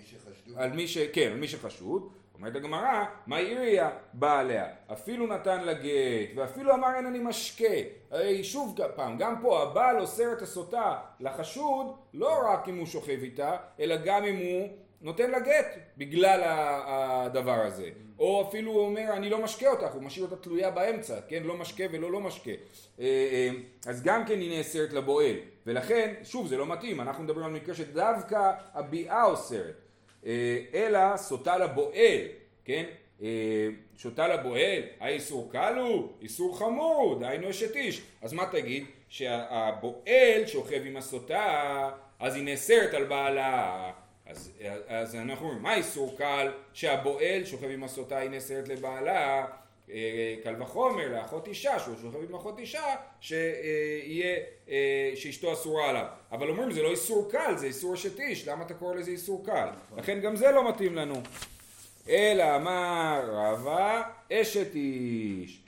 שחשדו. 0.04 0.58
על 0.58 0.72
מי 0.72 0.88
ש... 0.88 0.98
כן, 0.98 1.30
על 1.32 1.38
מי 1.38 1.48
שחשוד. 1.48 2.08
אומרת 2.38 2.56
הגמרא, 2.56 3.04
מה 3.26 3.36
עיריה 3.36 3.90
בא 4.12 4.38
עליה? 4.38 4.66
אפילו 4.92 5.26
נתן 5.26 5.64
לה 5.64 5.74
גט, 5.74 6.36
ואפילו 6.36 6.74
אמר 6.74 6.94
אין 6.96 7.06
אני 7.06 7.18
משקה. 7.18 7.74
הרי 8.10 8.44
שוב 8.44 8.78
פעם, 8.96 9.16
גם 9.18 9.34
פה 9.42 9.62
הבעל 9.62 10.00
אוסר 10.00 10.32
את 10.32 10.42
הסוטה 10.42 10.98
לחשוד, 11.20 11.86
לא 12.14 12.38
רק 12.46 12.68
אם 12.68 12.78
הוא 12.78 12.86
שוכב 12.86 13.18
איתה, 13.22 13.56
אלא 13.80 13.96
גם 14.04 14.24
אם 14.24 14.36
הוא 14.36 14.68
נותן 15.00 15.30
לה 15.30 15.40
גט 15.40 15.66
בגלל 15.96 16.40
הדבר 16.86 17.60
הזה. 17.66 17.90
או 18.18 18.48
אפילו 18.48 18.72
הוא 18.72 18.80
אומר 18.80 19.12
אני 19.12 19.30
לא 19.30 19.42
משקה 19.42 19.70
אותך, 19.70 19.94
הוא 19.94 20.02
משאיר 20.02 20.24
אותה 20.24 20.36
תלויה 20.36 20.70
באמצע, 20.70 21.20
כן? 21.28 21.42
לא 21.42 21.56
משקה 21.56 21.84
ולא 21.92 22.12
לא 22.12 22.20
משקה. 22.20 22.50
אה, 22.50 23.04
אה, 23.04 23.50
אז 23.86 24.02
גם 24.02 24.24
כן 24.24 24.40
היא 24.40 24.56
נאסרת 24.56 24.92
לבועל. 24.92 25.36
ולכן, 25.66 26.14
שוב 26.22 26.46
זה 26.46 26.56
לא 26.56 26.66
מתאים, 26.66 27.00
אנחנו 27.00 27.24
מדברים 27.24 27.46
על 27.46 27.52
מקרה 27.52 27.74
שדווקא 27.74 28.52
הביאה 28.74 29.24
אוסרת. 29.24 29.85
אה, 30.26 30.58
אלא 30.74 31.16
סוטה 31.16 31.58
לבועל, 31.58 32.20
כן? 32.64 32.84
שוטה 33.96 34.28
לבועל, 34.28 34.82
האיסור 35.00 35.48
קל 35.52 35.74
הוא, 35.78 36.08
איסור 36.22 36.58
חמור 36.58 37.18
דהיינו 37.20 37.50
אשת 37.50 37.76
איש. 37.76 38.02
אז 38.22 38.32
מה 38.32 38.46
תגיד? 38.46 38.84
שהבועל 39.08 40.46
שוכב 40.46 40.82
עם 40.84 40.96
הסוטה, 40.96 41.90
אז 42.18 42.36
היא 42.36 42.44
נאסרת 42.44 42.94
על 42.94 43.04
בעלה. 43.04 43.92
אז, 44.26 44.52
אז 44.88 45.14
אנחנו 45.14 45.46
אומרים, 45.46 45.62
מה 45.62 45.74
איסור 45.74 46.14
קל 46.18 46.52
שהבועל 46.72 47.44
שוכב 47.44 47.70
עם 47.70 47.84
הסוטה 47.84 48.18
היא 48.18 48.30
נאסרת 48.30 48.68
לבעלה, 48.68 49.38
אה, 49.38 49.46
קל 50.42 50.62
וחומר 50.62 51.08
לאחות 51.08 51.48
אישה, 51.48 51.78
שהוא 51.78 51.94
שוכב 52.02 52.18
עם 52.28 52.34
אחות 52.34 52.58
אישה, 52.58 52.84
שיהיה, 53.20 54.36
אה, 54.68 55.12
שאשתו 55.14 55.52
אסורה 55.52 55.90
עליו. 55.90 56.06
אבל 56.32 56.48
אומרים 56.50 56.70
זה 56.72 56.82
לא 56.82 56.90
איסור 56.90 57.28
קל, 57.30 57.56
זה 57.56 57.66
איסור 57.66 57.94
אשת 57.94 58.20
איש, 58.20 58.48
למה 58.48 58.64
אתה 58.64 58.74
קורא 58.74 58.94
לזה 58.94 59.10
איסור 59.10 59.46
קל? 59.46 59.68
לכן 59.96 60.20
גם 60.20 60.36
זה 60.36 60.50
לא 60.50 60.68
מתאים 60.68 60.94
לנו. 60.94 61.14
אלא 62.08 62.56
אמר 62.56 63.30
רבה 63.32 64.02
אשת 64.32 64.74
איש, 64.74 65.62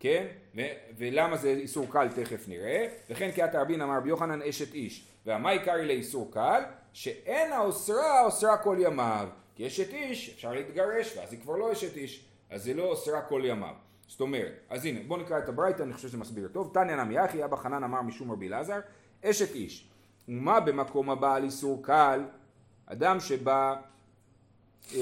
כן? 0.00 0.26
ו- 0.56 0.72
ולמה 0.98 1.36
זה 1.36 1.48
איסור 1.48 1.86
קל 1.90 2.08
תכף 2.08 2.48
נראה. 2.48 2.86
וכן 3.10 3.32
כי 3.32 3.44
אתה 3.44 3.60
רבין 3.60 3.80
אמר 3.82 4.00
ביוחנן 4.00 4.42
אשת 4.42 4.74
איש. 4.74 5.04
והמה 5.26 5.50
עיקרי 5.50 5.86
לאיסור 5.86 6.30
קל? 6.32 6.62
שאין 6.92 7.52
האוסרה 7.52 8.24
אוסרה 8.24 8.56
כל 8.56 8.76
ימיו. 8.80 9.28
כי 9.56 9.66
אשת 9.66 9.92
איש, 9.92 10.30
אפשר 10.34 10.52
להתגרש, 10.52 11.16
ואז 11.16 11.32
היא 11.32 11.40
כבר 11.40 11.56
לא 11.56 11.72
אשת 11.72 11.96
איש. 11.96 12.27
אז 12.50 12.64
זה 12.64 12.74
לא 12.74 12.82
אוסרה 12.82 13.22
כל 13.22 13.42
ימיו. 13.44 13.74
זאת 14.08 14.20
אומרת, 14.20 14.52
אז 14.68 14.84
הנה, 14.84 15.00
בואו 15.06 15.20
נקרא 15.20 15.38
את 15.38 15.48
הברייתא, 15.48 15.82
אני 15.82 15.92
חושב 15.92 16.08
שזה 16.08 16.18
מסביר 16.18 16.48
טוב. 16.48 16.70
תניא 16.74 16.96
נמי 16.96 17.24
אחי, 17.24 17.44
אבא 17.44 17.56
חנן 17.56 17.84
אמר 17.84 18.02
משום 18.02 18.32
רבי 18.32 18.48
אלעזר, 18.48 18.80
אשת 19.24 19.54
איש. 19.54 19.88
ומה 20.28 20.60
במקום 20.60 21.10
הבא 21.10 21.34
על 21.34 21.44
איסור 21.44 21.82
קל? 21.82 22.24
אדם 22.86 23.20
שבא 23.20 23.74
אה, 24.94 25.00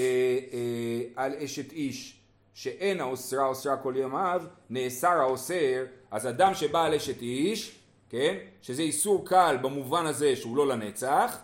אה, 0.53 1.01
על 1.15 1.33
אשת 1.35 1.71
איש 1.71 2.21
שאין 2.53 3.01
האוסרה 3.01 3.45
אוסרה 3.45 3.77
כל 3.77 3.93
ימיו, 3.97 4.41
נאסר 4.69 5.19
האוסר, 5.19 5.85
אז 6.11 6.27
אדם 6.27 6.53
שבא 6.53 6.83
על 6.83 6.93
אשת 6.93 7.21
איש, 7.21 7.79
כן, 8.09 8.35
שזה 8.61 8.81
איסור 8.81 9.27
קל 9.27 9.57
במובן 9.61 10.05
הזה 10.05 10.35
שהוא 10.35 10.57
לא 10.57 10.67
לנצח, 10.67 11.37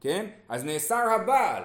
כן? 0.00 0.26
אז 0.48 0.64
נאסר 0.64 1.08
הבעל, 1.20 1.62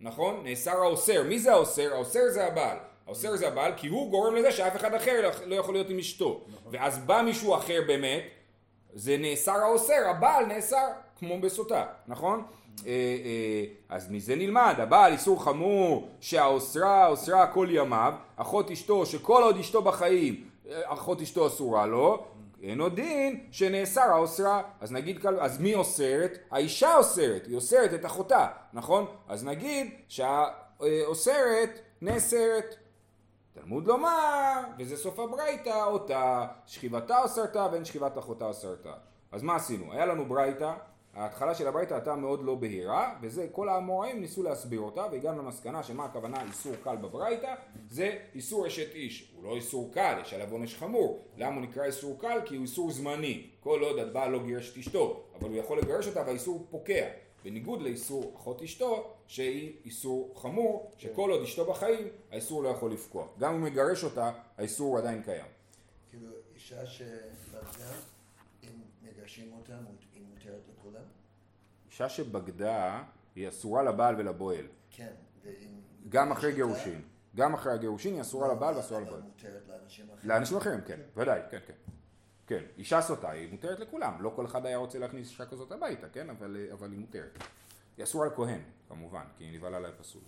נכון? 0.00 0.44
נאסר 0.44 0.82
האוסר. 0.82 1.22
מי 1.22 1.38
זה 1.38 1.52
האוסר? 1.52 1.94
האוסר 1.94 2.20
זה 2.28 2.46
הבעל. 2.46 2.76
האוסר 3.12 3.36
זה 3.36 3.48
הבעל 3.48 3.72
כי 3.76 3.88
הוא 3.88 4.10
גורם 4.10 4.34
לזה 4.34 4.52
שאף 4.52 4.76
אחד 4.76 4.94
אחר 4.94 5.30
לא 5.46 5.54
יכול 5.54 5.74
להיות 5.74 5.90
עם 5.90 5.98
אשתו. 5.98 6.40
נכון. 6.48 6.72
ואז 6.72 6.98
בא 6.98 7.22
מישהו 7.24 7.56
אחר 7.56 7.80
באמת, 7.86 8.22
זה 8.94 9.16
נאסר 9.16 9.52
האוסר, 9.52 10.08
הבעל 10.08 10.46
נאסר 10.46 10.86
כמו 11.18 11.40
בסוטה, 11.40 11.84
נכון? 12.08 12.42
אה, 12.86 12.90
אה, 12.90 13.64
אז 13.88 14.10
מזה 14.10 14.36
נלמד, 14.36 14.74
הבעל 14.78 15.12
איסור 15.12 15.44
חמור 15.44 16.08
שהאוסרה 16.20 17.06
אוסרה 17.06 17.46
כל 17.46 17.68
ימיו, 17.70 18.12
אחות 18.36 18.70
אשתו 18.70 19.06
שכל 19.06 19.42
עוד 19.42 19.56
אשתו 19.56 19.82
בחיים 19.82 20.44
אה, 20.70 20.80
אחות 20.84 21.20
אשתו 21.20 21.46
אסורה 21.46 21.86
לו, 21.86 22.24
אין 22.62 22.80
עוד 22.80 22.96
דין 22.96 23.40
שנאסר 23.50 24.10
האוסרה. 24.10 24.62
אז 24.80 24.92
נגיד, 24.92 25.26
אז 25.40 25.60
מי 25.60 25.74
אוסרת? 25.74 26.38
האישה 26.50 26.96
אוסרת, 26.96 27.46
היא 27.46 27.56
אוסרת 27.56 27.94
את 27.94 28.06
אחותה, 28.06 28.46
נכון? 28.72 29.06
אז 29.28 29.44
נגיד 29.44 29.90
שהאוסרת 30.08 31.80
נאסרת. 32.02 32.81
תלמוד 33.54 33.86
לומר, 33.86 34.62
וזה 34.78 34.96
סוף 34.96 35.18
הברייתא, 35.18 35.84
אותה 35.84 36.46
שכיבתה 36.66 37.22
אוסרתה 37.22 37.68
ואין 37.72 37.84
שכיבת 37.84 38.18
אחותה 38.18 38.44
אוסרתה. 38.44 38.92
אז 39.32 39.42
מה 39.42 39.56
עשינו? 39.56 39.92
היה 39.92 40.06
לנו 40.06 40.24
ברייתא 40.24 40.72
ההתחלה 41.14 41.54
של 41.54 41.68
הברייתא 41.68 41.94
הייתה 41.94 42.14
מאוד 42.14 42.44
לא 42.44 42.54
בהירה, 42.54 43.14
וזה 43.22 43.46
כל 43.52 43.68
האמוראים 43.68 44.20
ניסו 44.20 44.42
להסביר 44.42 44.80
אותה, 44.80 45.06
והגענו 45.12 45.42
למסקנה 45.42 45.82
שמה 45.82 46.04
הכוונה 46.04 46.42
איסור 46.42 46.72
קל 46.84 46.96
בברייתא, 46.96 47.54
זה 47.88 48.18
איסור 48.34 48.66
אשת 48.66 48.94
איש. 48.94 49.32
הוא 49.36 49.44
לא 49.44 49.54
איסור 49.54 49.90
קל, 49.92 50.18
יש 50.22 50.34
עליו 50.34 50.52
עונש 50.52 50.74
חמור. 50.74 51.24
למה 51.36 51.54
הוא 51.54 51.62
נקרא 51.62 51.84
איסור 51.84 52.18
קל? 52.20 52.40
כי 52.44 52.56
הוא 52.56 52.62
איסור 52.62 52.90
זמני. 52.90 53.50
כל 53.60 53.80
עוד 53.82 53.98
הבעל 53.98 54.30
לא 54.30 54.42
גירש 54.42 54.72
את 54.72 54.76
אשתו, 54.76 55.22
אבל 55.34 55.48
הוא 55.48 55.56
יכול 55.56 55.78
לגרש 55.78 56.06
אותה 56.06 56.22
והאיסור 56.26 56.66
פוקע. 56.70 57.06
בניגוד 57.44 57.82
לאיסור 57.82 58.32
אחות 58.36 58.62
אשתו, 58.62 59.14
שהיא 59.26 59.76
איסור 59.84 60.34
חמור, 60.36 60.92
שכל 60.98 61.30
עוד 61.30 61.42
אשתו 61.42 61.64
בחיים, 61.64 62.08
האיסור 62.30 62.62
לא 62.62 62.68
יכול 62.68 62.92
לפקוע. 62.92 63.26
גם 63.38 63.54
אם 63.54 63.60
הוא 63.60 63.70
מגרש 63.70 64.04
אותה, 64.04 64.32
האיסור 64.58 64.98
עדיין 64.98 65.22
קיים. 65.22 65.46
כאילו, 66.10 66.28
אישה 66.54 66.86
שבגדה, 66.86 67.92
אם 68.62 68.68
מגרשים 69.02 69.52
אותה, 69.52 69.78
היא 70.14 70.22
מותרת 70.30 70.62
לכולם? 70.78 71.02
אישה 71.90 72.08
שבגדה, 72.08 73.02
היא 73.34 73.48
אסורה 73.48 73.82
לבעל 73.82 74.14
ולבועל. 74.18 74.66
כן. 74.90 75.12
גם 76.08 76.32
אחרי 76.32 76.52
גירושין. 76.52 77.02
גם 77.36 77.54
אחרי 77.54 77.72
הגירושין 77.72 78.14
היא 78.14 78.20
אסורה 78.20 78.54
לבעל 78.54 78.76
ואסורה 78.76 79.00
לבועל. 79.00 79.20
מותרת 79.20 79.62
לאנשים 79.68 80.06
אחרים. 80.14 80.30
לאנשים 80.30 80.56
אחרים, 80.56 80.80
כן, 80.86 81.00
ודאי, 81.16 81.40
כן, 81.50 81.58
כן. 81.66 81.91
כן, 82.46 82.62
אישה 82.78 83.00
סוטה 83.00 83.30
היא 83.30 83.48
מותרת 83.50 83.80
לכולם, 83.80 84.12
לא 84.20 84.32
כל 84.36 84.46
אחד 84.46 84.66
היה 84.66 84.76
רוצה 84.76 84.98
להכניס 84.98 85.30
אישה 85.30 85.46
כזאת 85.46 85.72
הביתה, 85.72 86.08
כן, 86.08 86.30
אבל, 86.30 86.56
אבל 86.72 86.90
היא 86.90 87.00
מותרת. 87.00 87.38
היא 87.96 88.04
אסורה 88.04 88.26
לכהן, 88.26 88.60
כמובן, 88.88 89.22
כי 89.38 89.44
היא 89.44 89.58
נבהלה 89.58 89.80
לה 89.80 89.92
פסול. 89.92 90.22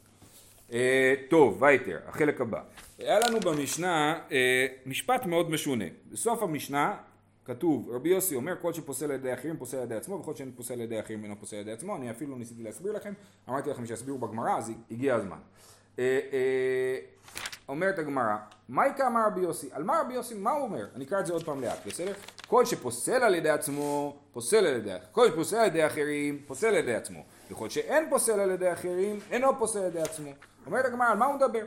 אה, 0.72 1.14
טוב, 1.30 1.62
וייטר, 1.62 1.98
החלק 2.06 2.40
הבא. 2.40 2.62
היה 2.98 3.18
לנו 3.18 3.40
במשנה 3.40 4.20
אה, 4.32 4.66
משפט 4.86 5.26
מאוד 5.26 5.50
משונה. 5.50 5.84
בסוף 6.10 6.42
המשנה 6.42 6.96
כתוב, 7.44 7.90
רבי 7.90 8.08
יוסי 8.08 8.34
אומר, 8.34 8.54
כל 8.60 8.72
שפוסל 8.72 9.04
על 9.04 9.10
ידי 9.10 9.34
אחרים 9.34 9.56
פוסל 9.56 9.76
על 9.76 9.82
ידי 9.82 9.94
עצמו, 9.94 10.14
וכל 10.20 10.34
שאין 10.34 10.52
פוסל 10.56 10.74
על 10.74 10.80
ידי 10.80 11.00
אחרים 11.00 11.24
אינו 11.24 11.34
פוסל 11.40 11.56
על 11.56 11.62
ידי 11.62 11.72
עצמו. 11.72 11.96
אני 11.96 12.10
אפילו 12.10 12.36
ניסיתי 12.36 12.62
להסביר 12.62 12.92
לכם, 12.92 13.12
אמרתי 13.48 13.70
לכם 13.70 13.86
שיסבירו 13.86 14.18
בגמרא, 14.18 14.58
אז 14.58 14.72
הגיע 14.90 15.14
הזמן. 15.14 15.38
אה, 15.98 16.20
אה, 16.32 16.98
אומרת 17.68 17.98
הגמרא, 17.98 18.36
מה 18.68 18.86
יקרא 18.86 19.06
אמר 19.06 19.26
רבי 19.26 19.40
יוסי? 19.40 19.68
על 19.72 19.84
מה 19.84 20.00
רבי 20.00 20.14
יוסי, 20.14 20.34
מה 20.34 20.50
הוא 20.50 20.62
אומר? 20.62 20.86
אני 20.94 21.04
אקרא 21.04 21.20
את 21.20 21.26
זה 21.26 21.32
עוד 21.32 21.44
פעם 21.44 21.60
לאט, 21.60 21.86
בסדר? 21.86 22.12
כל 22.46 22.64
שפוסל 22.64 23.22
על 23.22 23.34
ידי 23.34 23.50
עצמו, 23.50 24.16
פוסל 24.32 24.56
על 24.56 24.76
ידי 24.76 24.96
אחרים. 24.96 25.08
כל 25.12 25.28
שפוסל 25.30 25.56
על 25.56 25.66
ידי 25.66 25.86
אחרים, 25.86 26.38
פוסל 26.46 26.66
על 26.66 26.74
ידי 26.74 26.94
עצמו. 26.94 27.20
וכל 27.50 27.68
שאין 27.68 28.10
פוסל 28.10 28.40
על 28.40 28.50
ידי 28.50 28.72
אחרים, 28.72 29.18
אינו 29.30 29.58
פוסל 29.58 29.78
על 29.78 29.86
ידי 29.86 30.00
עצמו. 30.00 30.30
אומרת 30.66 30.84
הגמרא, 30.84 31.06
על 31.06 31.18
מה 31.18 31.26
הוא 31.26 31.34
מדבר? 31.34 31.64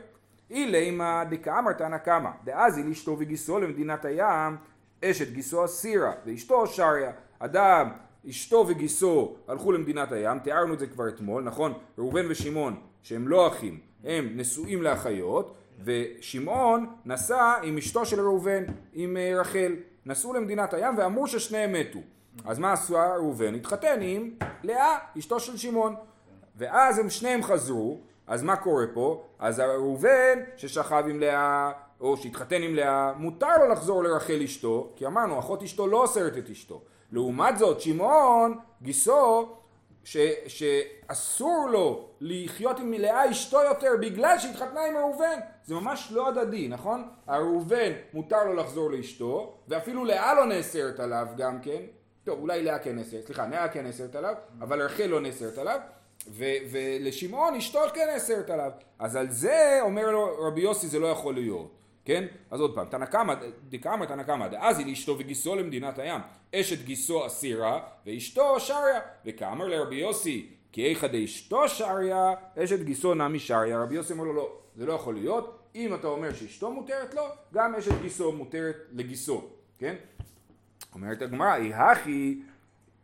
אילימה 0.50 1.24
דקאמר 1.30 1.72
תנא 1.72 1.98
קמא, 1.98 2.30
דאזי 2.44 2.82
לאשתו 2.82 3.16
וגיסו 3.18 3.58
למדינת 3.58 4.04
הים, 4.04 4.56
אשת 5.04 5.28
גיסו 5.28 5.64
אסירה, 5.64 6.12
ואשתו 6.26 6.66
שריה. 6.66 7.12
אדם, 7.38 7.90
אשתו 8.28 8.64
וגיסו 8.68 9.36
הלכו 9.48 9.72
למדינת 9.72 10.12
הים, 10.12 10.38
תיארנו 10.38 10.74
את 10.74 10.78
זה 10.78 10.86
כבר 10.86 11.08
אתמול, 11.08 11.42
נכון? 11.42 11.72
ראובן 11.98 12.26
ושמעון, 12.28 12.80
שהם 13.02 13.28
לא 13.28 13.48
אחים, 13.48 13.80
הם 14.04 14.28
נשואים 14.36 14.82
לאחיות, 14.82 15.54
ושמעון 15.84 16.86
נסע 17.04 17.54
עם 17.62 17.76
אשתו 17.76 18.06
של 18.06 18.20
ראובן, 18.20 18.64
עם 18.92 19.16
אה, 19.16 19.40
רחל, 19.40 19.76
נסעו 20.06 20.32
למדינת 20.32 20.74
הים 20.74 20.98
ואמרו 20.98 21.26
ששניהם 21.26 21.72
מתו. 21.72 21.98
אז 22.44 22.58
מה 22.58 22.72
עשו 22.72 22.96
ראובן? 23.16 23.54
התחתן 23.54 23.98
עם 24.02 24.30
לאה, 24.62 24.98
אשתו 25.18 25.40
של 25.40 25.56
שמעון. 25.56 25.94
ואז 26.56 26.98
הם 26.98 27.10
שניהם 27.10 27.42
חזרו, 27.42 27.98
אז 28.26 28.42
מה 28.42 28.56
קורה 28.56 28.84
פה? 28.94 29.24
אז 29.38 29.60
ראובן 29.60 30.38
ששכב 30.56 31.04
עם 31.10 31.20
לאה, 31.20 31.72
או 32.00 32.16
שהתחתן 32.16 32.62
עם 32.62 32.74
לאה, 32.74 33.12
מותר 33.16 33.58
לו 33.58 33.68
לחזור 33.68 34.02
לרחל 34.04 34.40
אשתו, 34.44 34.92
כי 34.96 35.06
אמרנו, 35.06 35.38
אחות 35.38 35.62
אשתו 35.62 35.86
לא 35.86 36.02
אוסרת 36.02 36.38
את 36.38 36.50
אשתו. 36.50 36.82
לעומת 37.12 37.58
זאת, 37.58 37.80
שמעון, 37.80 38.58
גיסו, 38.82 39.48
ש, 40.08 40.16
שאסור 40.46 41.68
לו 41.72 42.08
לחיות 42.20 42.78
עם 42.78 42.92
לאה 42.92 43.30
אשתו 43.30 43.62
יותר 43.62 43.92
בגלל 44.00 44.38
שהתחתנה 44.38 44.84
עם 44.84 44.96
ראובן. 44.96 45.38
זה 45.64 45.74
ממש 45.74 46.08
לא 46.12 46.28
הדדי 46.28 46.68
נכון? 46.68 47.08
הראובן 47.26 47.92
מותר 48.12 48.44
לו 48.44 48.54
לחזור 48.54 48.90
לאשתו 48.90 49.58
ואפילו 49.68 50.04
לאה 50.04 50.34
לא 50.34 50.46
נאסרת 50.46 51.00
עליו 51.00 51.26
גם 51.36 51.60
כן. 51.60 51.82
טוב 52.24 52.40
אולי 52.40 52.62
לאה 52.62 52.78
כן 52.78 52.96
נאסרת 52.96 53.26
סליחה 53.26 53.46
לאה 53.46 53.68
כן 53.68 53.84
נאסרת 53.84 54.14
עליו 54.14 54.34
אבל 54.60 54.82
רחל 54.82 55.06
לא 55.06 55.20
נאסרת 55.20 55.58
עליו 55.58 55.80
ו- 56.28 56.44
ולשמעון 56.70 57.54
אשתו 57.54 57.80
כן 57.94 58.08
נאסרת 58.12 58.50
עליו. 58.50 58.70
אז 58.98 59.16
על 59.16 59.30
זה 59.30 59.78
אומר 59.82 60.10
לו 60.10 60.36
רבי 60.38 60.60
יוסי 60.60 60.86
זה 60.86 60.98
לא 60.98 61.06
יכול 61.06 61.34
להיות 61.34 61.74
כן? 62.08 62.24
אז 62.50 62.60
עוד 62.60 62.74
פעם, 62.74 62.86
תנא 62.86 63.06
קמא, 63.06 63.34
דקאמר 63.68 64.06
תנא 64.06 64.22
קמא, 64.22 64.48
דאזי 64.48 64.84
לאשתו 64.84 65.18
וגיסו 65.18 65.56
למדינת 65.56 65.98
הים, 65.98 66.20
אשת 66.54 66.84
גיסו 66.84 67.26
אסירה, 67.26 67.80
ואשתו 68.06 68.60
שריה, 68.60 69.00
וכאמר 69.26 69.68
לרבי 69.68 69.96
יוסי, 69.96 70.48
כי 70.72 70.86
איכא 70.86 71.06
דאשתו 71.06 71.68
שריה, 71.68 72.34
אשת 72.58 72.80
גיסו 72.80 73.14
נמי 73.14 73.38
שריה, 73.38 73.82
רבי 73.82 73.94
יוסי 73.94 74.12
אומר 74.12 74.24
לו 74.24 74.32
לא, 74.32 74.58
זה 74.76 74.86
לא 74.86 74.92
יכול 74.92 75.14
להיות, 75.14 75.58
אם 75.74 75.94
אתה 75.94 76.06
אומר 76.06 76.34
שאשתו 76.34 76.70
מותרת 76.70 77.14
לו, 77.14 77.22
גם 77.54 77.74
אשת 77.74 78.02
גיסו 78.02 78.32
מותרת 78.32 78.76
לגיסו, 78.92 79.44
כן? 79.78 79.94
אומרת 80.94 81.22
הגמרא, 81.22 81.56
אי 81.56 81.74
הכי, 81.74 82.42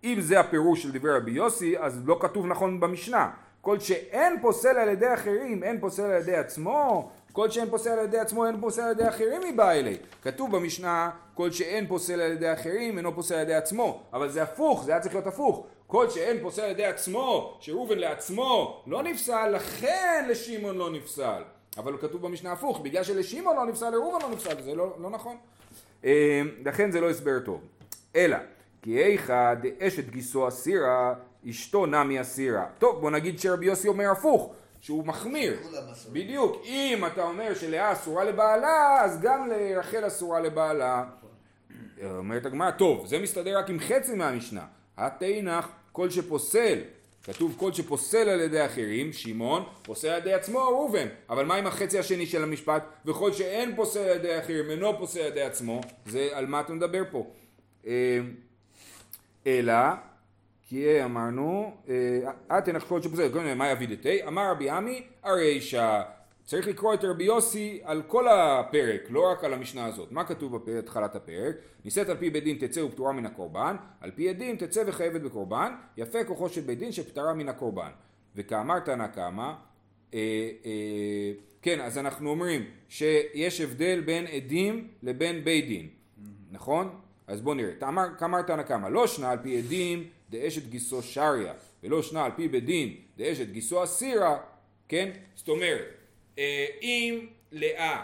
אם 0.04 0.20
זה 0.20 0.40
הפירוש 0.40 0.82
של 0.82 0.92
דברי 0.92 1.16
רבי 1.16 1.30
יוסי, 1.30 1.78
אז 1.78 2.08
לא 2.08 2.18
כתוב 2.20 2.46
נכון 2.46 2.80
במשנה. 2.80 3.30
כל 3.60 3.80
שאין 3.80 4.40
פוסל 4.40 4.76
על 4.78 4.88
ידי 4.88 5.14
אחרים, 5.14 5.62
אין 5.62 5.80
פוסל 5.80 6.02
על 6.02 6.20
ידי 6.20 6.36
עצמו, 6.36 7.10
כל 7.34 7.50
שאין 7.50 7.70
פוסל 7.70 7.90
על 7.90 8.04
ידי 8.04 8.18
עצמו 8.18 8.46
אין 8.46 8.60
פוסל 8.60 8.82
על 8.82 8.90
ידי 8.90 9.08
אחרים 9.08 9.40
מבא 9.52 9.72
אלי. 9.72 9.96
כתוב 10.22 10.56
במשנה 10.56 11.10
כל 11.34 11.50
שאין 11.50 11.86
פוסל 11.86 12.20
על 12.20 12.32
ידי 12.32 12.52
אחרים 12.52 12.98
אינו 12.98 13.14
פוסל 13.14 13.34
על 13.34 13.40
ידי 13.40 13.54
עצמו. 13.54 14.02
אבל 14.12 14.28
זה 14.28 14.42
הפוך, 14.42 14.84
זה 14.84 14.92
היה 14.92 15.00
צריך 15.00 15.14
להיות 15.14 15.26
הפוך. 15.26 15.66
כל 15.86 16.10
שאין 16.10 16.42
פוסל 16.42 16.62
על 16.62 16.70
ידי 16.70 16.84
עצמו, 16.84 17.56
שראובן 17.60 17.98
לעצמו 17.98 18.82
לא 18.86 19.02
נפסל, 19.02 19.48
לכן 19.48 20.26
לשמעון 20.28 20.78
לא 20.78 20.90
נפסל. 20.90 21.42
אבל 21.76 21.96
כתוב 21.96 22.22
במשנה 22.22 22.52
הפוך, 22.52 22.80
בגלל 22.80 23.04
שלשמעון 23.04 23.56
לא 23.56 23.66
נפסל, 23.66 23.90
לראובן 23.90 24.18
לא 24.22 24.30
נפסל, 24.30 24.62
זה 24.62 24.74
לא, 24.74 24.94
לא 24.98 25.10
נכון. 25.10 25.36
אה, 26.04 26.42
לכן 26.64 26.90
זה 26.90 27.00
לא 27.00 27.10
הסבר 27.10 27.38
טוב. 27.44 27.60
אלא, 28.16 28.36
כי 28.82 29.02
איכא 29.02 29.54
דאשת 29.54 30.08
גיסו 30.08 30.48
אסירה, 30.48 31.14
אשתו 31.50 31.86
נמי 31.86 32.20
אסירה. 32.20 32.66
טוב, 32.78 33.00
בוא 33.00 33.10
נגיד 33.10 33.38
שרבי 33.38 33.66
יוסי 33.66 33.88
אומר 33.88 34.10
הפוך. 34.10 34.52
שהוא 34.84 35.06
מחמיר. 35.06 35.56
בדיוק. 36.12 36.62
אם 36.64 37.04
אתה 37.06 37.22
אומר 37.22 37.54
שלאה 37.54 37.92
אסורה 37.92 38.24
לבעלה, 38.24 39.00
אז 39.04 39.20
גם 39.20 39.48
לרחל 39.48 40.06
אסורה 40.06 40.40
לבעלה. 40.40 41.04
אומרת 42.04 42.46
הגמרא, 42.46 42.70
טוב, 42.70 43.06
זה 43.06 43.18
מסתדר 43.18 43.58
רק 43.58 43.70
עם 43.70 43.80
חצי 43.80 44.14
מהמשנה. 44.14 44.66
התנח 44.96 45.68
כל 45.92 46.10
שפוסל, 46.10 46.78
כתוב 47.22 47.54
כל 47.58 47.72
שפוסל 47.72 48.28
על 48.28 48.40
ידי 48.40 48.66
אחרים, 48.66 49.12
שמעון, 49.12 49.64
פוסל 49.82 50.08
על 50.08 50.18
ידי 50.18 50.32
עצמו, 50.32 50.58
ראובן. 50.58 51.06
אבל 51.30 51.44
מה 51.44 51.54
עם 51.54 51.66
החצי 51.66 51.98
השני 51.98 52.26
של 52.26 52.42
המשפט? 52.42 52.84
וכל 53.06 53.32
שאין 53.32 53.76
פוסל 53.76 54.00
על 54.00 54.16
ידי 54.16 54.38
אחרים, 54.38 54.70
אינו 54.70 54.98
פוסל 54.98 55.20
על 55.20 55.26
ידי 55.26 55.42
עצמו, 55.42 55.80
זה 56.06 56.28
על 56.32 56.46
מה 56.46 56.60
אתה 56.60 56.72
מדבר 56.72 57.02
פה? 57.10 57.26
אה, 57.86 58.18
אלא 59.46 59.74
כי 60.66 61.04
אמרנו, 61.04 61.76
אה, 61.88 62.60
כל 62.88 63.02
שפוסל, 63.02 63.32
קודם 63.32 63.58
מה 63.58 63.70
יבידתי? 63.70 64.26
אמר 64.26 64.50
רבי 64.50 64.70
עמי, 64.70 65.02
הרי 65.22 65.60
צריך 66.44 66.68
לקרוא 66.68 66.94
את 66.94 67.04
רבי 67.04 67.24
יוסי 67.24 67.80
על 67.84 68.02
כל 68.06 68.28
הפרק, 68.28 69.00
לא 69.10 69.30
רק 69.30 69.44
על 69.44 69.52
המשנה 69.54 69.86
הזאת. 69.86 70.12
מה 70.12 70.24
כתוב 70.24 70.56
בהתחלת 70.56 71.16
הפרק? 71.16 71.56
נישאת 71.84 72.08
על 72.08 72.16
פי 72.16 72.30
בית 72.30 72.44
דין 72.44 72.56
תצא 72.60 72.80
ופטורה 72.80 73.12
מן 73.12 73.26
הקורבן, 73.26 73.76
על 74.00 74.10
פי 74.10 74.30
הדין 74.30 74.56
תצא 74.56 74.82
וחייבת 74.86 75.20
בקורבן, 75.20 75.72
יפה 75.96 76.24
כוחו 76.24 76.48
של 76.48 76.60
בית 76.60 76.78
דין 76.78 76.92
שפטרה 76.92 77.34
מן 77.34 77.48
הקורבן. 77.48 77.90
וכאמר 78.36 78.78
תנא 78.78 79.06
קמא, 79.06 79.52
אה, 80.14 80.18
אה, 80.64 81.32
כן, 81.62 81.80
אז 81.80 81.98
אנחנו 81.98 82.30
אומרים 82.30 82.64
שיש 82.88 83.60
הבדל 83.60 84.00
בין 84.00 84.26
עדים 84.26 84.88
לבין 85.02 85.44
בית 85.44 85.66
דין, 85.66 85.88
נכון? 86.50 86.90
אז 87.26 87.40
בואו 87.40 87.54
נראה. 87.54 87.72
כאמר 88.18 88.42
תנא 88.42 88.62
קמא, 88.62 88.88
לא 88.88 89.06
שנה 89.06 89.30
על 89.30 89.38
פי 89.42 89.58
עדים 89.58 90.04
דאשת 90.30 90.66
גיסו 90.66 91.02
שריה, 91.02 91.52
ולא 91.82 92.02
שנה 92.02 92.24
על 92.24 92.30
פי 92.36 92.48
בית 92.48 92.64
דין 92.64 92.96
דאשת 93.16 93.48
גיסו 93.48 93.84
אסירה, 93.84 94.38
כן? 94.88 95.10
זאת 95.34 95.48
אומרת, 95.48 95.84
אה, 96.38 96.66
אם 96.82 97.26
לאה 97.52 98.02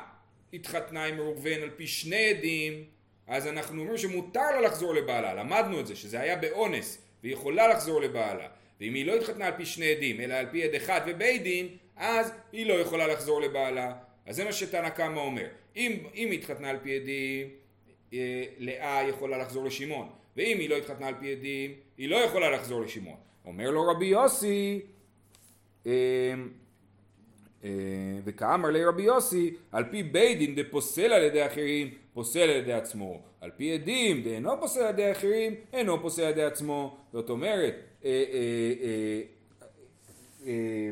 התחתנה 0.52 1.04
עם 1.04 1.20
ראובן 1.20 1.62
על 1.62 1.70
פי 1.70 1.86
שני 1.86 2.30
עדים, 2.30 2.84
אז 3.26 3.46
אנחנו 3.46 3.80
אומרים 3.80 3.98
שמותר 3.98 4.50
לה 4.50 4.60
לחזור 4.60 4.94
לבעלה, 4.94 5.34
למדנו 5.34 5.80
את 5.80 5.86
זה, 5.86 5.96
שזה 5.96 6.20
היה 6.20 6.36
באונס, 6.36 6.98
והיא 7.22 7.32
יכולה 7.32 7.68
לחזור 7.68 8.00
לבעלה. 8.00 8.48
ואם 8.80 8.94
היא 8.94 9.06
לא 9.06 9.16
התחתנה 9.16 9.46
על 9.46 9.52
פי 9.56 9.66
שני 9.66 9.92
עדים, 9.92 10.20
אלא 10.20 10.34
על 10.34 10.46
פי 10.50 10.64
עד 10.64 10.74
אחד 10.74 11.00
ובית 11.06 11.42
דין, 11.42 11.68
אז 11.96 12.32
היא 12.52 12.66
לא 12.66 12.74
יכולה 12.74 13.06
לחזור 13.06 13.40
לבעלה. 13.40 13.92
אז 14.26 14.36
זה 14.36 14.44
מה 14.44 14.52
שתנא 14.52 14.88
קמא 14.88 15.20
אומר. 15.20 15.46
אם, 15.76 15.92
אם 16.14 16.30
היא 16.30 16.38
התחתנה 16.38 16.70
על 16.70 16.76
פי 16.82 16.96
עדים, 16.96 17.48
אה, 18.12 18.44
לאה 18.58 19.02
יכולה 19.08 19.38
לחזור 19.38 19.64
לשמעון. 19.64 20.08
ואם 20.36 20.58
היא 20.58 20.70
לא 20.70 20.76
התחתנה 20.76 21.08
על 21.08 21.14
פי 21.20 21.32
עדים, 21.32 21.74
היא 22.00 22.08
לא 22.08 22.16
יכולה 22.16 22.50
לחזור 22.50 22.80
לשמעון. 22.80 23.16
אומר 23.46 23.70
לו 23.70 23.88
רבי 23.88 24.06
יוסי, 24.06 24.80
אמ, 25.86 25.90
אה, 27.64 27.70
וכאמר 28.24 28.70
לרבי 28.70 29.02
יוסי, 29.02 29.54
על 29.72 29.84
פי 29.90 30.02
בית 30.02 30.38
דין 30.38 30.54
דפוסל 30.54 31.12
על 31.12 31.22
ידי 31.22 31.46
אחרים, 31.46 31.90
פוסל 32.14 32.40
על 32.40 32.50
ידי 32.50 32.72
עצמו, 32.72 33.20
על 33.40 33.50
פי 33.56 33.72
עדים 33.72 34.22
דאינו 34.22 34.60
פוסל 34.60 34.80
על 34.80 34.88
ידי 34.88 35.12
אחרים, 35.12 35.54
אינו 35.72 36.02
פוסל 36.02 36.22
על 36.22 36.30
ידי 36.30 36.44
עצמו. 36.44 36.96
זאת 37.12 37.30
אומרת, 37.30 37.74
אה, 38.04 38.24
אה, 38.32 39.22
אה, 40.46 40.90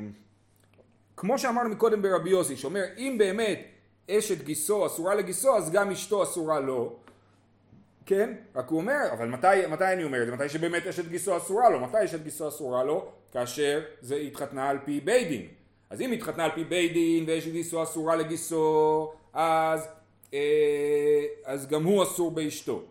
כמו 1.16 1.38
שאמרנו 1.38 1.68
מקודם 1.68 2.02
ברבי 2.02 2.30
יוסי, 2.30 2.56
שאומר 2.56 2.84
אם 2.98 3.16
באמת 3.18 3.60
אשת 4.10 4.42
גיסו 4.42 4.86
אסורה 4.86 5.14
לגיסו 5.14 5.56
אז 5.56 5.70
גם 5.70 5.90
אשתו 5.90 6.22
אסורה 6.22 6.60
לו, 6.60 6.96
כן? 8.08 8.34
רק 8.54 8.68
הוא 8.68 8.80
אומר, 8.80 9.08
אבל 9.12 9.28
מתי, 9.28 9.66
מתי 9.70 9.92
אני 9.92 10.04
אומר 10.04 10.22
את 10.22 10.26
זה? 10.26 10.32
מתי 10.32 10.48
שבאמת 10.48 10.86
אשת 10.86 11.08
גיסו 11.08 11.36
אסורה 11.36 11.70
לו? 11.70 11.80
מתי 11.80 12.04
אשת 12.04 12.22
גיסו 12.22 12.48
אסורה 12.48 12.84
לו? 12.84 13.08
כאשר 13.32 13.80
זה 14.00 14.16
התחתנה 14.16 14.68
על 14.68 14.78
פי 14.84 15.00
בית 15.00 15.28
דין. 15.28 15.46
אז 15.90 16.00
אם 16.00 16.12
התחתנה 16.12 16.44
על 16.44 16.50
פי 16.54 16.64
בית 16.64 16.92
דין 16.92 17.24
ואשת 17.26 17.52
גיסו 17.52 17.82
אסורה 17.82 18.16
לגיסו, 18.16 19.12
אז, 19.32 19.88
אה, 20.34 21.24
אז 21.44 21.66
גם 21.68 21.84
הוא 21.84 22.02
אסור 22.02 22.30
באשתו. 22.30 22.82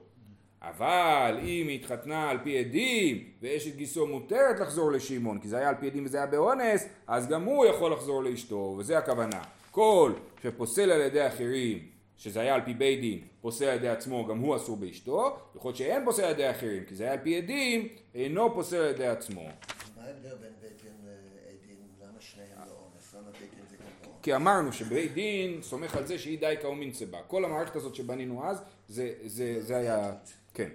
אבל 0.62 1.40
אם 1.44 1.68
התחתנה 1.70 2.30
על 2.30 2.38
פי 2.44 2.58
עדים 2.58 3.24
ואשת 3.42 3.76
גיסו 3.76 4.08
מותרת 4.08 4.60
לחזור 4.60 4.92
לשמעון 4.92 5.40
כי 5.40 5.48
זה 5.48 5.58
היה 5.58 5.70
על 5.70 5.76
פי 5.80 5.88
עדים 5.88 6.06
וזה 6.06 6.18
היה 6.18 6.26
באונס 6.26 6.88
אז 7.08 7.28
גם 7.28 7.44
הוא 7.44 7.66
יכול 7.66 7.92
לחזור 7.92 8.24
לאשתו 8.24 8.76
וזה 8.80 8.98
הכוונה 8.98 9.42
כל 9.72 10.12
שפוסל 10.44 10.92
על 10.92 11.02
ידי 11.02 11.28
אחרים 11.28 11.97
שזה 12.18 12.42
היה 12.42 12.56
על 12.56 12.62
פי 12.66 12.74
בית 12.74 13.02
דין 13.02 13.20
פוסל 13.42 13.66
על 13.66 13.76
ידי 13.76 13.90
עצמו 13.90 14.26
גם 14.26 14.40
הוא 14.40 14.56
אסור 14.56 14.78
באשתו 14.78 15.38
יכול 15.56 15.70
להיות 15.70 15.78
שאין 15.78 16.06
פוסל 16.06 16.24
על 16.24 16.32
ידי 16.32 16.50
אחרים 16.52 16.84
כי 16.86 16.96
זה 16.96 17.04
היה 17.04 17.14
על 17.14 17.20
פי 17.24 17.38
עדים 17.38 17.88
אינו 18.16 18.54
פוסל 18.54 18.78
על 18.78 18.90
ידי 18.90 19.08
עצמו 19.08 19.42
מה 19.42 20.04
ההבדל 20.04 20.30
בין 20.30 20.54
בית 20.62 20.82
דין 20.82 20.92
לעדים? 21.06 21.78
למה 22.02 22.22
שניהם 22.22 22.50
לא 22.68 22.74
אונס? 22.74 23.14
למה 23.14 23.32
בית 23.32 23.50
דין 23.56 23.66
זה 23.70 23.76
גם 23.78 24.10
לא? 24.10 24.12
כי 24.22 24.36
אמרנו 24.36 24.74
שבית 24.74 25.14
דין 25.14 25.62
סומך 25.62 25.96
על 25.96 26.06
זה 26.06 26.20
שהיא 26.20 26.40
די 26.40 26.56
כאומין 26.62 26.92
צבה 26.92 27.18
כל 27.28 27.46
המערכת 27.46 27.76
הזאת 27.76 27.96
שבנינו 27.96 28.46
אז 28.46 28.64
זה, 28.88 29.14
זה, 29.26 29.62
זה 29.62 29.78
היה 29.78 30.12
כן. 30.54 30.70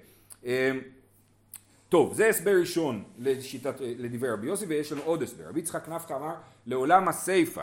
אמ, 0.44 0.81
טוב, 1.88 2.14
זה 2.14 2.28
הסבר 2.28 2.61
ראשון 2.61 3.05
לשיטת, 3.18 3.74
לדברי 3.81 4.31
רבי 4.31 4.46
יוסי, 4.46 4.66
ויש 4.66 4.92
לנו 4.92 5.02
עוד 5.02 5.22
הסבר. 5.22 5.48
רבי 5.48 5.61
יצחק 5.61 5.88
נפקא 5.88 6.14
אמר, 6.14 6.35
לעולם 6.66 7.09
הסיפא, 7.09 7.62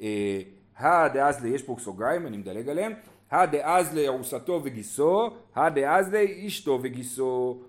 אה, 0.00 0.40
הדאזלי, 0.76 1.48
יש 1.48 1.62
פה 1.62 1.76
סוגריים, 1.80 2.26
אני 2.26 2.36
מדלג 2.36 2.68
עליהם, 2.68 2.92
הדאזלי 3.30 4.08
ארוסתו 4.08 4.60
וגיסו, 4.64 5.30
הדאזלי 5.56 6.46
אשתו 6.46 6.78
וגיסו. 6.82 7.62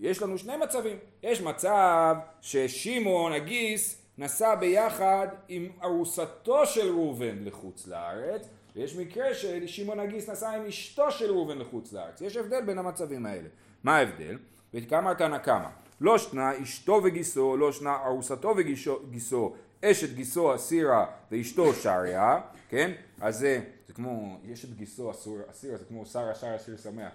יש 0.00 0.22
לנו 0.22 0.38
שני 0.38 0.56
מצבים. 0.56 0.96
יש 1.22 1.42
מצב 1.42 2.16
ששמעון 2.40 3.32
הגיס 3.32 4.02
נסע 4.18 4.54
ביחד 4.54 5.28
עם 5.48 5.68
ארוסתו 5.82 6.66
של 6.66 6.88
ראובן 6.88 7.44
לחוץ 7.44 7.86
לארץ, 7.86 8.48
ויש 8.76 8.96
מקרה 8.96 9.34
ששמעון 9.34 10.00
הגיס 10.00 10.28
נסע 10.28 10.50
עם 10.50 10.66
אשתו 10.66 11.10
של 11.10 11.30
ראובן 11.30 11.58
לחוץ 11.58 11.92
לארץ. 11.92 12.20
יש 12.20 12.36
הבדל 12.36 12.60
בין 12.60 12.78
המצבים 12.78 13.26
האלה. 13.26 13.48
מה 13.84 13.96
ההבדל? 13.96 14.38
וכמה 14.74 15.14
תנא 15.14 15.38
קמא. 15.38 15.68
לא 16.00 16.18
שנה 16.18 16.62
אשתו 16.62 17.00
וגיסו, 17.04 17.56
לא 17.56 17.72
שנה 17.72 17.96
ארוסתו 18.06 18.54
וגיסו, 18.56 19.54
אשת 19.84 20.14
גיסו 20.14 20.54
אסירה 20.54 21.06
ואשתו 21.30 21.74
שריה, 21.74 22.40
כן? 22.68 22.92
אז 23.20 23.38
זה, 23.38 23.60
זה 23.88 23.94
כמו, 23.94 24.38
אשת 24.52 24.68
גיסו 24.68 25.10
אסירה, 25.50 25.76
זה 25.76 25.84
כמו 25.88 26.06
שרה 26.06 26.34
שרה 26.34 26.58
שיר 26.58 26.76
שמח. 26.76 27.12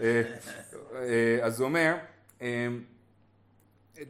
אה, 0.00 0.22
אה, 0.94 1.38
אז 1.42 1.60
הוא 1.60 1.68
אומר, 1.68 1.94
אה, 2.42 2.68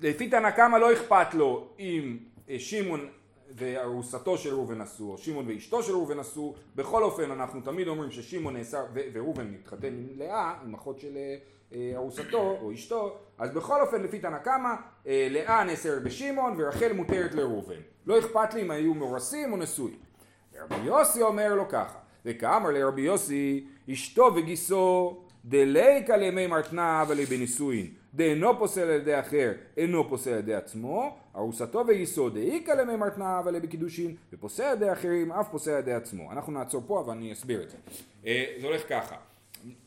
לפי 0.03 0.29
תנא 0.29 0.51
קמא 0.51 0.77
לא 0.77 0.93
אכפת 0.93 1.35
לו 1.35 1.69
אם 1.79 2.19
שמעון 2.59 3.09
וארוסתו 3.57 4.39
של 4.39 4.55
ראובן 4.55 4.81
עשו, 4.81 5.13
או 5.13 5.19
שמעון 5.19 5.49
ואשתו 5.49 5.83
של 5.83 5.93
ראובן 5.93 6.19
עשו, 6.19 6.55
בכל 6.77 7.03
אופן 7.03 7.31
אנחנו 7.31 7.61
תמיד 7.61 7.89
אומרים 7.89 8.11
ששמעון 8.11 8.57
נאסר, 8.57 8.85
וראובן 9.13 9.47
מתחתן 9.47 9.87
עם 9.87 10.09
לאה, 10.19 10.55
עם 10.65 10.75
אחות 10.75 11.01
של 11.01 11.17
אה, 11.17 11.37
ארוסתו 11.97 12.59
או 12.63 12.73
אשתו, 12.73 13.17
אז 13.39 13.51
בכל 13.55 13.81
אופן 13.81 14.03
לפי 14.03 14.19
תנא 14.19 14.39
קמא, 14.39 14.75
אה, 15.07 15.29
לאה 15.31 15.65
נאסרת 15.65 16.03
בשמעון 16.03 16.55
ורחל 16.59 16.93
מותרת 16.93 17.35
לראובן. 17.35 17.81
לא 18.07 18.19
אכפת 18.19 18.55
לי 18.55 18.63
אם 18.63 18.71
היו 18.71 18.95
מאורסים 18.95 19.53
או 19.53 19.57
נשואים. 19.57 19.99
רבי 20.61 20.87
יוסי 20.87 21.23
אומר 21.23 21.55
לו 21.55 21.69
ככה, 21.69 21.99
וכאמר 22.25 22.71
לרבי 22.71 23.03
יוסי, 23.03 23.67
אשתו 23.93 24.31
וגיסו 24.37 25.17
דליקה 25.45 26.17
לימי 26.17 26.47
מרתנה 26.47 27.03
אבל 27.03 27.25
בנישואין. 27.25 27.87
דאינו 28.15 28.59
פוסל 28.59 28.81
על 28.81 28.91
ידי 28.91 29.21
אחר, 29.21 29.53
אינו 29.77 30.09
פוסל 30.09 30.31
על 30.31 30.39
ידי 30.39 30.55
עצמו, 30.55 31.17
ארוסתו 31.37 31.85
וגיסו 31.89 32.31
דאיקה 32.31 32.75
למי 32.75 32.97
מרתנה 32.97 33.39
אבל 33.39 33.59
בקידושין, 33.59 34.17
ופוסל 34.33 34.63
על 34.63 34.77
ידי 34.77 34.93
אחרים, 34.93 35.33
אף 35.33 35.49
פוסל 35.51 35.71
על 35.71 35.79
ידי 35.79 35.93
עצמו. 35.93 36.33
אנחנו 36.33 36.53
נעצור 36.53 36.83
פה, 36.87 37.01
אבל 37.01 37.13
אני 37.13 37.33
אסביר 37.33 37.63
את 37.63 37.71
זה. 37.71 37.77
אה, 38.27 38.45
זה 38.61 38.67
הולך 38.67 38.89
ככה. 38.89 39.17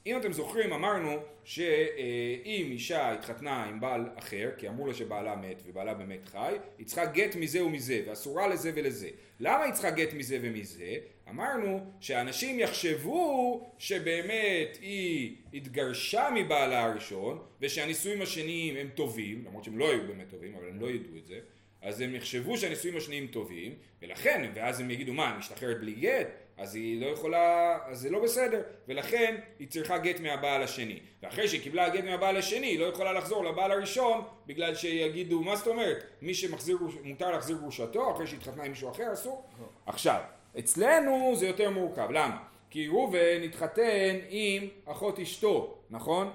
אם 0.05 0.17
אתם 0.17 0.33
זוכרים 0.33 0.73
אמרנו 0.73 1.17
שאם 1.43 2.67
אישה 2.71 3.11
התחתנה 3.11 3.63
עם 3.63 3.79
בעל 3.79 4.09
אחר 4.15 4.49
כי 4.57 4.67
אמרו 4.67 4.87
לה 4.87 4.93
שבעלה 4.93 5.35
מת 5.35 5.63
ובעלה 5.65 5.93
באמת 5.93 6.25
חי 6.25 6.55
היא 6.77 6.85
צריכה 6.85 7.05
גט 7.05 7.35
מזה 7.35 7.63
ומזה 7.63 8.01
ואסורה 8.07 8.47
לזה 8.47 8.71
ולזה. 8.75 9.09
למה 9.39 9.63
היא 9.63 9.73
צריכה 9.73 9.89
גט 9.89 10.13
מזה 10.13 10.39
ומזה? 10.41 10.95
אמרנו 11.29 11.91
שאנשים 11.99 12.59
יחשבו 12.59 13.61
שבאמת 13.77 14.77
היא 14.81 15.35
התגרשה 15.53 16.29
מבעלה 16.35 16.83
הראשון 16.83 17.39
ושהנישואים 17.61 18.21
השניים 18.21 18.75
הם 18.75 18.89
טובים 18.95 19.43
למרות 19.45 19.63
שהם 19.63 19.77
לא 19.77 19.91
היו 19.91 20.07
באמת 20.07 20.29
טובים 20.29 20.55
אבל 20.55 20.67
הם 20.67 20.79
לא 20.79 20.87
ידעו 20.87 21.17
את 21.17 21.25
זה. 21.25 21.39
אז 21.81 22.01
הם 22.01 22.15
יחשבו 22.15 22.57
שהנישואים 22.57 22.97
השניים 22.97 23.27
טובים 23.27 23.75
ולכן 24.01 24.51
ואז 24.55 24.79
הם 24.79 24.91
יגידו 24.91 25.13
מה 25.13 25.29
אני 25.29 25.37
משתחררת 25.37 25.79
בלי 25.79 25.93
גט 25.93 26.27
אז 26.57 26.75
היא 26.75 27.01
לא 27.01 27.05
יכולה, 27.05 27.77
אז 27.85 27.99
זה 27.99 28.09
לא 28.09 28.23
בסדר, 28.23 28.61
ולכן 28.87 29.35
היא 29.59 29.67
צריכה 29.67 29.97
גט 29.97 30.19
מהבעל 30.19 30.63
השני. 30.63 30.99
ואחרי 31.23 31.47
שהיא 31.47 31.61
קיבלה 31.61 31.89
גט 31.89 32.03
מהבעל 32.03 32.37
השני, 32.37 32.67
היא 32.67 32.79
לא 32.79 32.85
יכולה 32.85 33.13
לחזור 33.13 33.45
לבעל 33.45 33.71
הראשון, 33.71 34.21
בגלל 34.47 34.75
שיגידו, 34.75 35.41
מה 35.41 35.55
זאת 35.55 35.67
אומרת? 35.67 36.03
מי 36.21 36.33
שמחזיר, 36.33 36.77
מותר 37.03 37.31
להחזיר 37.31 37.57
גרושתו, 37.57 38.11
אחרי 38.11 38.27
שהתחתנה 38.27 38.63
עם 38.63 38.69
מישהו 38.69 38.91
אחר, 38.91 39.13
אסור? 39.13 39.43
עכשיו, 39.85 40.19
אצלנו 40.59 41.33
זה 41.35 41.47
יותר 41.47 41.69
מורכב, 41.69 42.11
למה? 42.11 42.43
כי 42.69 42.87
ראובן 42.87 43.43
התחתן 43.45 44.17
עם 44.29 44.67
אחות 44.85 45.19
אשתו, 45.19 45.77
נכון? 45.89 46.27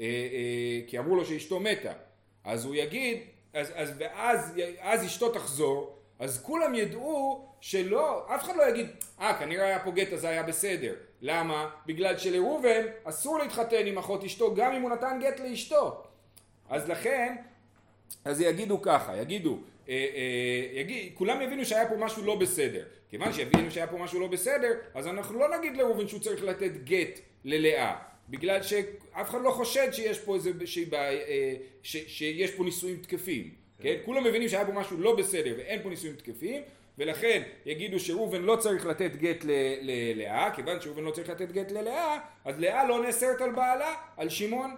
אה, 0.00 0.04
אה, 0.04 0.80
כי 0.86 0.98
אמרו 0.98 1.16
לו 1.16 1.24
שאשתו 1.24 1.60
מתה. 1.60 1.92
אז 2.44 2.64
הוא 2.64 2.74
יגיד, 2.74 3.18
אז, 3.54 3.72
אז, 3.74 3.92
ואז 3.98 4.52
אז 4.80 5.04
אשתו 5.04 5.28
תחזור, 5.32 5.98
אז 6.18 6.42
כולם 6.42 6.74
ידעו 6.74 7.47
שלא, 7.60 8.26
אף 8.34 8.44
אחד 8.44 8.56
לא 8.56 8.68
יגיד, 8.68 8.86
אה 9.20 9.30
ah, 9.30 9.34
כנראה 9.34 9.64
היה 9.64 9.78
פה 9.78 9.90
גט 9.90 10.12
אז 10.12 10.24
היה 10.24 10.42
בסדר. 10.42 10.94
למה? 11.22 11.70
בגלל 11.86 12.18
שלראובן 12.18 12.82
אסור 13.04 13.38
להתחתן 13.38 13.86
עם 13.86 13.98
אחות 13.98 14.24
אשתו 14.24 14.54
גם 14.54 14.72
אם 14.72 14.82
הוא 14.82 14.90
נתן 14.90 15.18
גט 15.22 15.40
לאשתו. 15.40 16.02
אז 16.68 16.88
לכן, 16.88 17.36
אז 18.24 18.40
יגידו 18.40 18.82
ככה, 18.82 19.16
יגידו, 19.16 19.58
אה, 19.88 19.94
אה, 19.94 20.80
יגיד, 20.80 21.12
כולם 21.14 21.42
יבינו 21.42 21.64
שהיה 21.64 21.88
פה 21.88 21.94
משהו 21.96 22.24
לא 22.24 22.34
בסדר. 22.34 22.84
כיוון 23.10 23.32
שיבינו 23.32 23.70
שהיה 23.70 23.86
פה 23.86 23.98
משהו 23.98 24.20
לא 24.20 24.26
בסדר, 24.26 24.72
אז 24.94 25.06
אנחנו 25.06 25.38
לא 25.38 25.58
נגיד 25.58 25.76
לראובן 25.76 26.08
שהוא 26.08 26.20
צריך 26.20 26.44
לתת 26.44 26.72
גט 26.84 27.20
ללאה. 27.44 27.96
בגלל 28.28 28.62
שאף 28.62 29.30
אחד 29.30 29.42
לא 29.42 29.50
חושד 29.50 29.92
שיש 29.92 30.18
פה 30.18 30.34
איזה, 30.34 30.50
ש, 30.64 30.78
אה, 30.92 31.54
ש, 31.82 31.96
שיש 32.06 32.50
פה 32.50 32.64
נישואים 32.64 32.96
תקפים. 32.96 33.50
כן? 33.80 33.96
כולם 34.04 34.24
מבינים 34.24 34.48
שהיה 34.48 34.66
פה 34.66 34.72
משהו 34.72 35.00
לא 35.00 35.16
בסדר 35.16 35.54
ואין 35.58 35.82
פה 35.82 35.88
נישואים 35.88 36.16
תקפים, 36.16 36.62
ולכן 36.98 37.42
יגידו 37.66 38.00
שראובן 38.00 38.42
לא 38.42 38.56
צריך 38.56 38.86
לתת 38.86 39.16
גט 39.16 39.44
ללאה, 39.82 40.50
כיוון 40.54 40.80
שראובן 40.80 41.04
לא 41.04 41.10
צריך 41.10 41.28
לתת 41.28 41.52
גט 41.52 41.70
ללאה, 41.72 42.18
אז 42.44 42.60
לאה 42.60 42.84
לא 42.84 43.02
נאסרת 43.02 43.40
על 43.40 43.50
בעלה, 43.50 43.94
על 44.16 44.28
שמעון. 44.28 44.76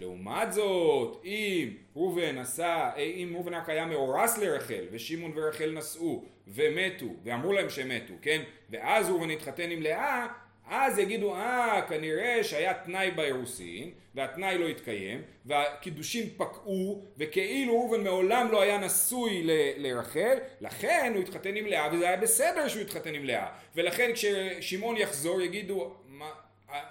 לעומת 0.00 0.52
זאת, 0.52 1.22
אם 1.24 1.68
ראובן 1.96 2.38
עשה, 2.38 2.94
אם 2.96 3.30
ראובן 3.34 3.54
רק 3.54 3.68
היה 3.68 3.86
מאורס 3.86 4.38
לרחל, 4.38 4.84
ושמעון 4.90 5.32
ורחל 5.36 5.72
נסעו, 5.74 6.24
ומתו, 6.48 7.06
ואמרו 7.24 7.52
להם 7.52 7.70
שהם 7.70 7.88
מתו, 7.88 8.14
כן? 8.22 8.42
ואז 8.70 9.08
ראובן 9.08 9.30
התחתן 9.30 9.70
עם 9.70 9.82
לאה, 9.82 10.26
אז 10.68 10.98
יגידו, 10.98 11.34
אה, 11.34 11.82
כנראה 11.88 12.44
שהיה 12.44 12.74
תנאי 12.74 13.10
באירוסין, 13.10 13.90
והתנאי 14.14 14.58
לא 14.58 14.68
התקיים, 14.68 15.22
והקידושים 15.46 16.28
פקעו, 16.36 17.04
וכאילו 17.18 17.72
ראובן 17.80 18.04
מעולם 18.04 18.48
לא 18.52 18.62
היה 18.62 18.78
נשוי 18.78 19.42
ל- 19.42 19.50
לרחל, 19.76 20.34
לכן 20.60 21.12
הוא 21.14 21.22
התחתן 21.22 21.56
עם 21.56 21.66
לאה, 21.66 21.88
וזה 21.92 22.08
היה 22.08 22.16
בסדר 22.16 22.68
שהוא 22.68 22.82
התחתן 22.82 23.14
עם 23.14 23.24
לאה. 23.24 23.46
ולכן 23.74 24.10
כששמעון 24.14 24.96
יחזור 24.96 25.40
יגידו, 25.42 25.94
מה, 26.06 26.30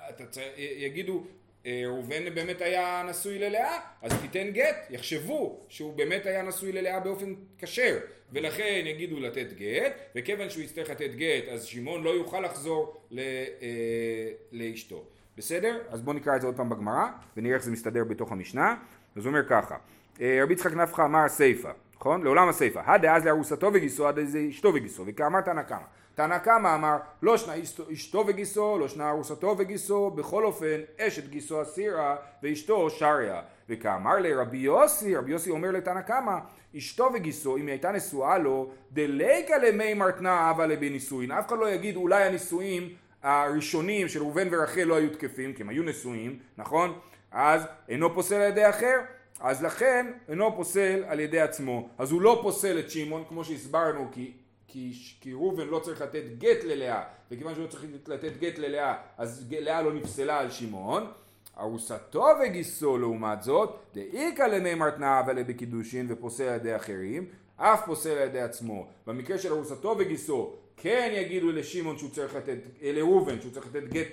אתה, 0.09 0.23
יגידו, 0.57 1.13
אה, 1.13 1.42
ראובן 1.65 2.35
באמת 2.35 2.61
היה 2.61 3.03
נשוי 3.09 3.39
ללאה, 3.39 3.79
אז 4.01 4.11
תיתן 4.21 4.51
גט, 4.51 4.75
יחשבו 4.89 5.65
שהוא 5.69 5.93
באמת 5.93 6.25
היה 6.25 6.41
נשוי 6.41 6.71
ללאה 6.71 6.99
באופן 6.99 7.33
כשר, 7.57 7.97
ולכן 8.31 8.83
יגידו 8.85 9.19
לתת 9.19 9.53
גט, 9.53 9.93
וכיוון 10.15 10.49
שהוא 10.49 10.63
יצטרך 10.63 10.89
לתת 10.89 11.15
גט, 11.15 11.47
אז 11.51 11.63
שמעון 11.63 12.03
לא 12.03 12.09
יוכל 12.09 12.39
לחזור 12.39 13.01
ל, 13.11 13.19
אה, 13.19 14.29
לאשתו. 14.51 15.03
בסדר? 15.37 15.81
אז 15.89 16.01
בואו 16.01 16.15
נקרא 16.15 16.35
את 16.35 16.41
זה 16.41 16.47
עוד 16.47 16.55
פעם 16.55 16.69
בגמרא, 16.69 17.05
ונראה 17.37 17.55
איך 17.55 17.63
זה 17.63 17.71
מסתדר 17.71 18.03
בתוך 18.03 18.31
המשנה. 18.31 18.75
אז 19.15 19.25
הוא 19.25 19.31
אומר 19.31 19.47
ככה, 19.49 19.75
אה, 20.21 20.39
רבי 20.43 20.53
יצחק 20.53 20.73
נפחא 20.73 21.05
אמר 21.05 21.27
סיפא, 21.27 21.71
נכון? 21.95 22.23
לעולם 22.23 22.49
הסיפא. 22.49 22.81
הדאז 22.85 23.25
לארוסתו 23.25 23.71
וגיסו, 23.73 24.07
עד 24.07 24.17
איזה 24.17 24.45
אשתו 24.49 24.73
וגיסו, 24.73 25.03
וכאמר 25.07 25.41
תנא 25.41 25.61
קמא. 25.61 25.85
תנא 26.15 26.37
קמא 26.37 26.75
אמר, 26.75 26.97
לא 27.21 27.37
שנה 27.37 27.53
אשתו- 27.93 28.23
וגיסו, 28.27 28.77
לא 28.79 28.87
שנה 28.87 29.09
ארוסתו 29.09 29.55
וגיסו, 29.57 30.09
בכל 30.09 30.45
אופן 30.45 30.81
אשת 30.99 31.27
גיסו 31.27 31.61
אסירה 31.61 32.15
ואשתו 32.43 32.89
שריה. 32.89 33.41
וכאמר 33.69 34.19
לרבי 34.19 34.57
יוסי, 34.57 35.15
רבי 35.15 35.31
יוסי 35.31 35.49
אומר 35.49 35.71
לתנא 35.71 36.01
קמא, 36.01 36.37
אשתו 36.77 37.09
וגיסו, 37.13 37.57
אם 37.57 37.61
היא 37.61 37.69
הייתה 37.69 37.91
נשואה 37.91 38.37
לו, 38.37 38.69
דליקה 38.91 39.57
למי 39.57 39.93
מרתנה 39.93 40.51
אבה 40.51 40.65
לבנישואין. 40.65 41.31
אף 41.31 41.47
אחד 41.47 41.59
לא 41.59 41.69
יגיד 41.69 41.95
אולי 41.95 42.23
הנישואים 42.23 42.89
הראשונים 43.23 44.07
של 44.07 44.19
ראובן 44.19 44.47
ורחל 44.51 44.83
לא 44.83 44.95
היו 44.95 45.09
תקפים, 45.09 45.53
כי 45.53 45.63
הם 45.63 45.69
היו 45.69 45.83
נשואים, 45.83 46.39
נכון? 46.57 46.99
אז 47.31 47.61
אינו 47.89 48.13
פוסל 48.13 48.35
על 48.35 48.51
ידי 48.51 48.69
אחר, 48.69 48.99
אז 49.39 49.63
לכן 49.63 50.11
אינו 50.29 50.55
פוסל 50.55 51.03
על 51.07 51.19
ידי 51.19 51.41
עצמו. 51.41 51.89
אז 51.97 52.11
הוא 52.11 52.21
לא 52.21 52.39
פוסל 52.41 52.79
את 52.79 52.91
שמעון, 52.91 53.23
כמו 53.29 53.43
שהסברנו, 53.43 54.07
כי, 54.11 54.31
כי, 54.73 54.93
כי 55.21 55.33
ראובן 55.33 55.67
לא 55.67 55.79
צריך 55.79 56.01
לתת 56.01 56.23
גט 56.37 56.63
ללאה, 56.63 57.03
וכיוון 57.31 57.53
שהוא 57.53 57.63
לא 57.65 57.69
צריך 57.69 57.85
לתת 58.07 58.37
גט 58.39 58.57
ללאה, 58.57 58.95
אז 59.17 59.45
לאה 59.51 59.81
לא 59.81 59.93
נפסלה 59.93 60.39
על 60.39 60.51
שמעון. 60.51 61.11
ארוסתו 61.59 62.25
וגיסו 62.43 62.97
לעומת 62.97 63.43
זאת, 63.43 63.75
דאיכא 63.93 64.41
למי 64.43 64.75
מרתנה 64.75 65.19
אבל 65.19 65.43
בקידושין 65.43 66.05
ופוסל 66.09 66.43
על 66.43 66.55
ידי 66.55 66.75
אחרים, 66.75 67.25
אף 67.57 67.85
פוסל 67.85 68.09
על 68.09 68.27
ידי 68.27 68.41
עצמו. 68.41 68.87
במקרה 69.07 69.37
של 69.37 69.53
ארוסתו 69.53 69.95
וגיסו, 69.99 70.55
כן 70.77 71.11
יגידו 71.15 71.51
לשמעון 71.51 71.97
שהוא 71.97 72.09
צריך 72.09 72.35
לתת, 72.35 72.57
לראובן 72.81 73.41
שהוא 73.41 73.51
צריך 73.51 73.67
לתת 73.67 73.87
גט 73.87 74.07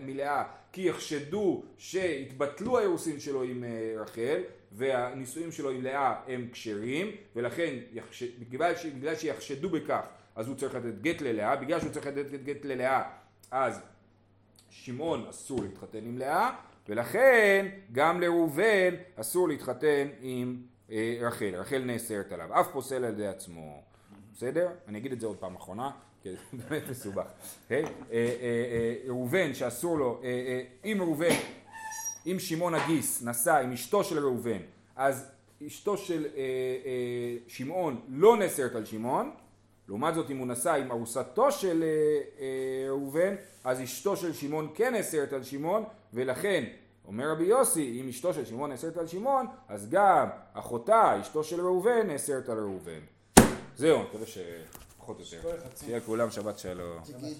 מלאה, 0.00 0.44
כי 0.72 0.88
יחשדו 0.88 1.62
שהתבטלו 1.78 2.78
האירוסין 2.78 3.20
שלו 3.20 3.42
עם 3.42 3.64
אה, 3.64 4.02
רחל, 4.02 4.40
והנישואים 4.72 5.52
שלו 5.52 5.70
עם 5.70 5.82
לאה 5.82 6.14
הם 6.28 6.48
כשרים, 6.52 7.10
ולכן 7.36 7.74
יחש... 7.92 8.22
בגלל 8.22 9.16
שיחשדו 9.16 9.70
בכך, 9.70 10.06
אז 10.36 10.48
הוא 10.48 10.56
צריך 10.56 10.74
לתת 10.74 11.00
גט 11.00 11.20
ללאה, 11.20 11.56
בגלל 11.56 11.80
שהוא 11.80 11.92
צריך 11.92 12.06
לתת 12.06 12.42
גט 12.44 12.64
ללאה, 12.64 13.02
אז 13.50 13.80
שמעון 14.70 15.26
אסור 15.30 15.62
להתחתן 15.62 15.98
עם 15.98 16.18
לאה, 16.18 16.56
ולכן 16.88 17.66
גם 17.92 18.20
לראובן 18.20 18.94
אסור 19.16 19.48
להתחתן 19.48 20.08
עם 20.20 20.56
אה, 20.90 21.18
רחל, 21.20 21.54
רחל 21.54 21.82
נאסרת 21.86 22.32
עליו, 22.32 22.60
אף 22.60 22.66
פוסל 22.72 23.04
על 23.04 23.12
ידי 23.12 23.26
עצמו, 23.26 23.82
בסדר? 24.34 24.68
אני 24.88 24.98
אגיד 24.98 25.12
את 25.12 25.20
זה 25.20 25.26
עוד 25.26 25.36
פעם 25.36 25.56
אחרונה, 25.56 25.90
זה 26.30 26.36
באמת 26.68 26.82
מסובך. 26.90 27.26
אוקיי? 27.62 27.84
אה, 27.84 27.88
אה, 28.12 28.20
אה, 28.42 28.94
ראובן 29.08 29.54
שאסור 29.54 29.98
לו, 29.98 30.20
אם 30.84 30.96
ראובן, 31.00 31.34
אם 32.26 32.36
שמעון 32.38 32.74
הגיס 32.74 33.22
נסע 33.22 33.58
עם 33.58 33.72
אשתו 33.72 34.04
של 34.04 34.18
ראובן, 34.18 34.58
אז 34.96 35.30
אשתו 35.66 35.96
של 35.96 36.26
שמעון 37.48 38.00
לא 38.08 38.36
נאסרת 38.36 38.74
על 38.74 38.84
שמעון, 38.84 39.30
לעומת 39.88 40.14
זאת 40.14 40.30
אם 40.30 40.38
הוא 40.38 40.46
נסע 40.46 40.74
עם 40.74 40.90
ארוסתו 40.90 41.52
של 41.52 41.84
ראובן, 42.88 43.34
אז 43.64 43.82
אשתו 43.82 44.16
של 44.16 44.32
שמעון 44.32 44.68
כן 44.74 44.92
נאסרת 44.92 45.32
על 45.32 45.42
שמעון, 45.42 45.84
ולכן 46.14 46.64
אומר 47.08 47.30
רבי 47.30 47.44
יוסי, 47.44 48.00
אם 48.00 48.08
אשתו 48.08 48.34
של 48.34 48.44
שמעון 48.44 48.70
נאסרת 48.70 48.96
על 48.96 49.06
שמעון, 49.06 49.46
אז 49.68 49.90
גם 49.90 50.28
אחותה, 50.52 51.20
אשתו 51.20 51.44
של 51.44 51.60
ראובן, 51.60 52.06
נאסרת 52.06 52.48
על 52.48 52.58
ראובן. 52.58 53.00
זהו, 53.76 53.98
אני 53.98 54.08
מקווה 54.08 54.26
שפחות 55.06 55.44
או 55.46 55.50
יותר. 55.50 55.68
שיהיה 55.84 55.96
לכולם 55.98 56.30
שבת 56.30 56.58
שלום. 56.58 57.02
תגיד, 57.04 57.36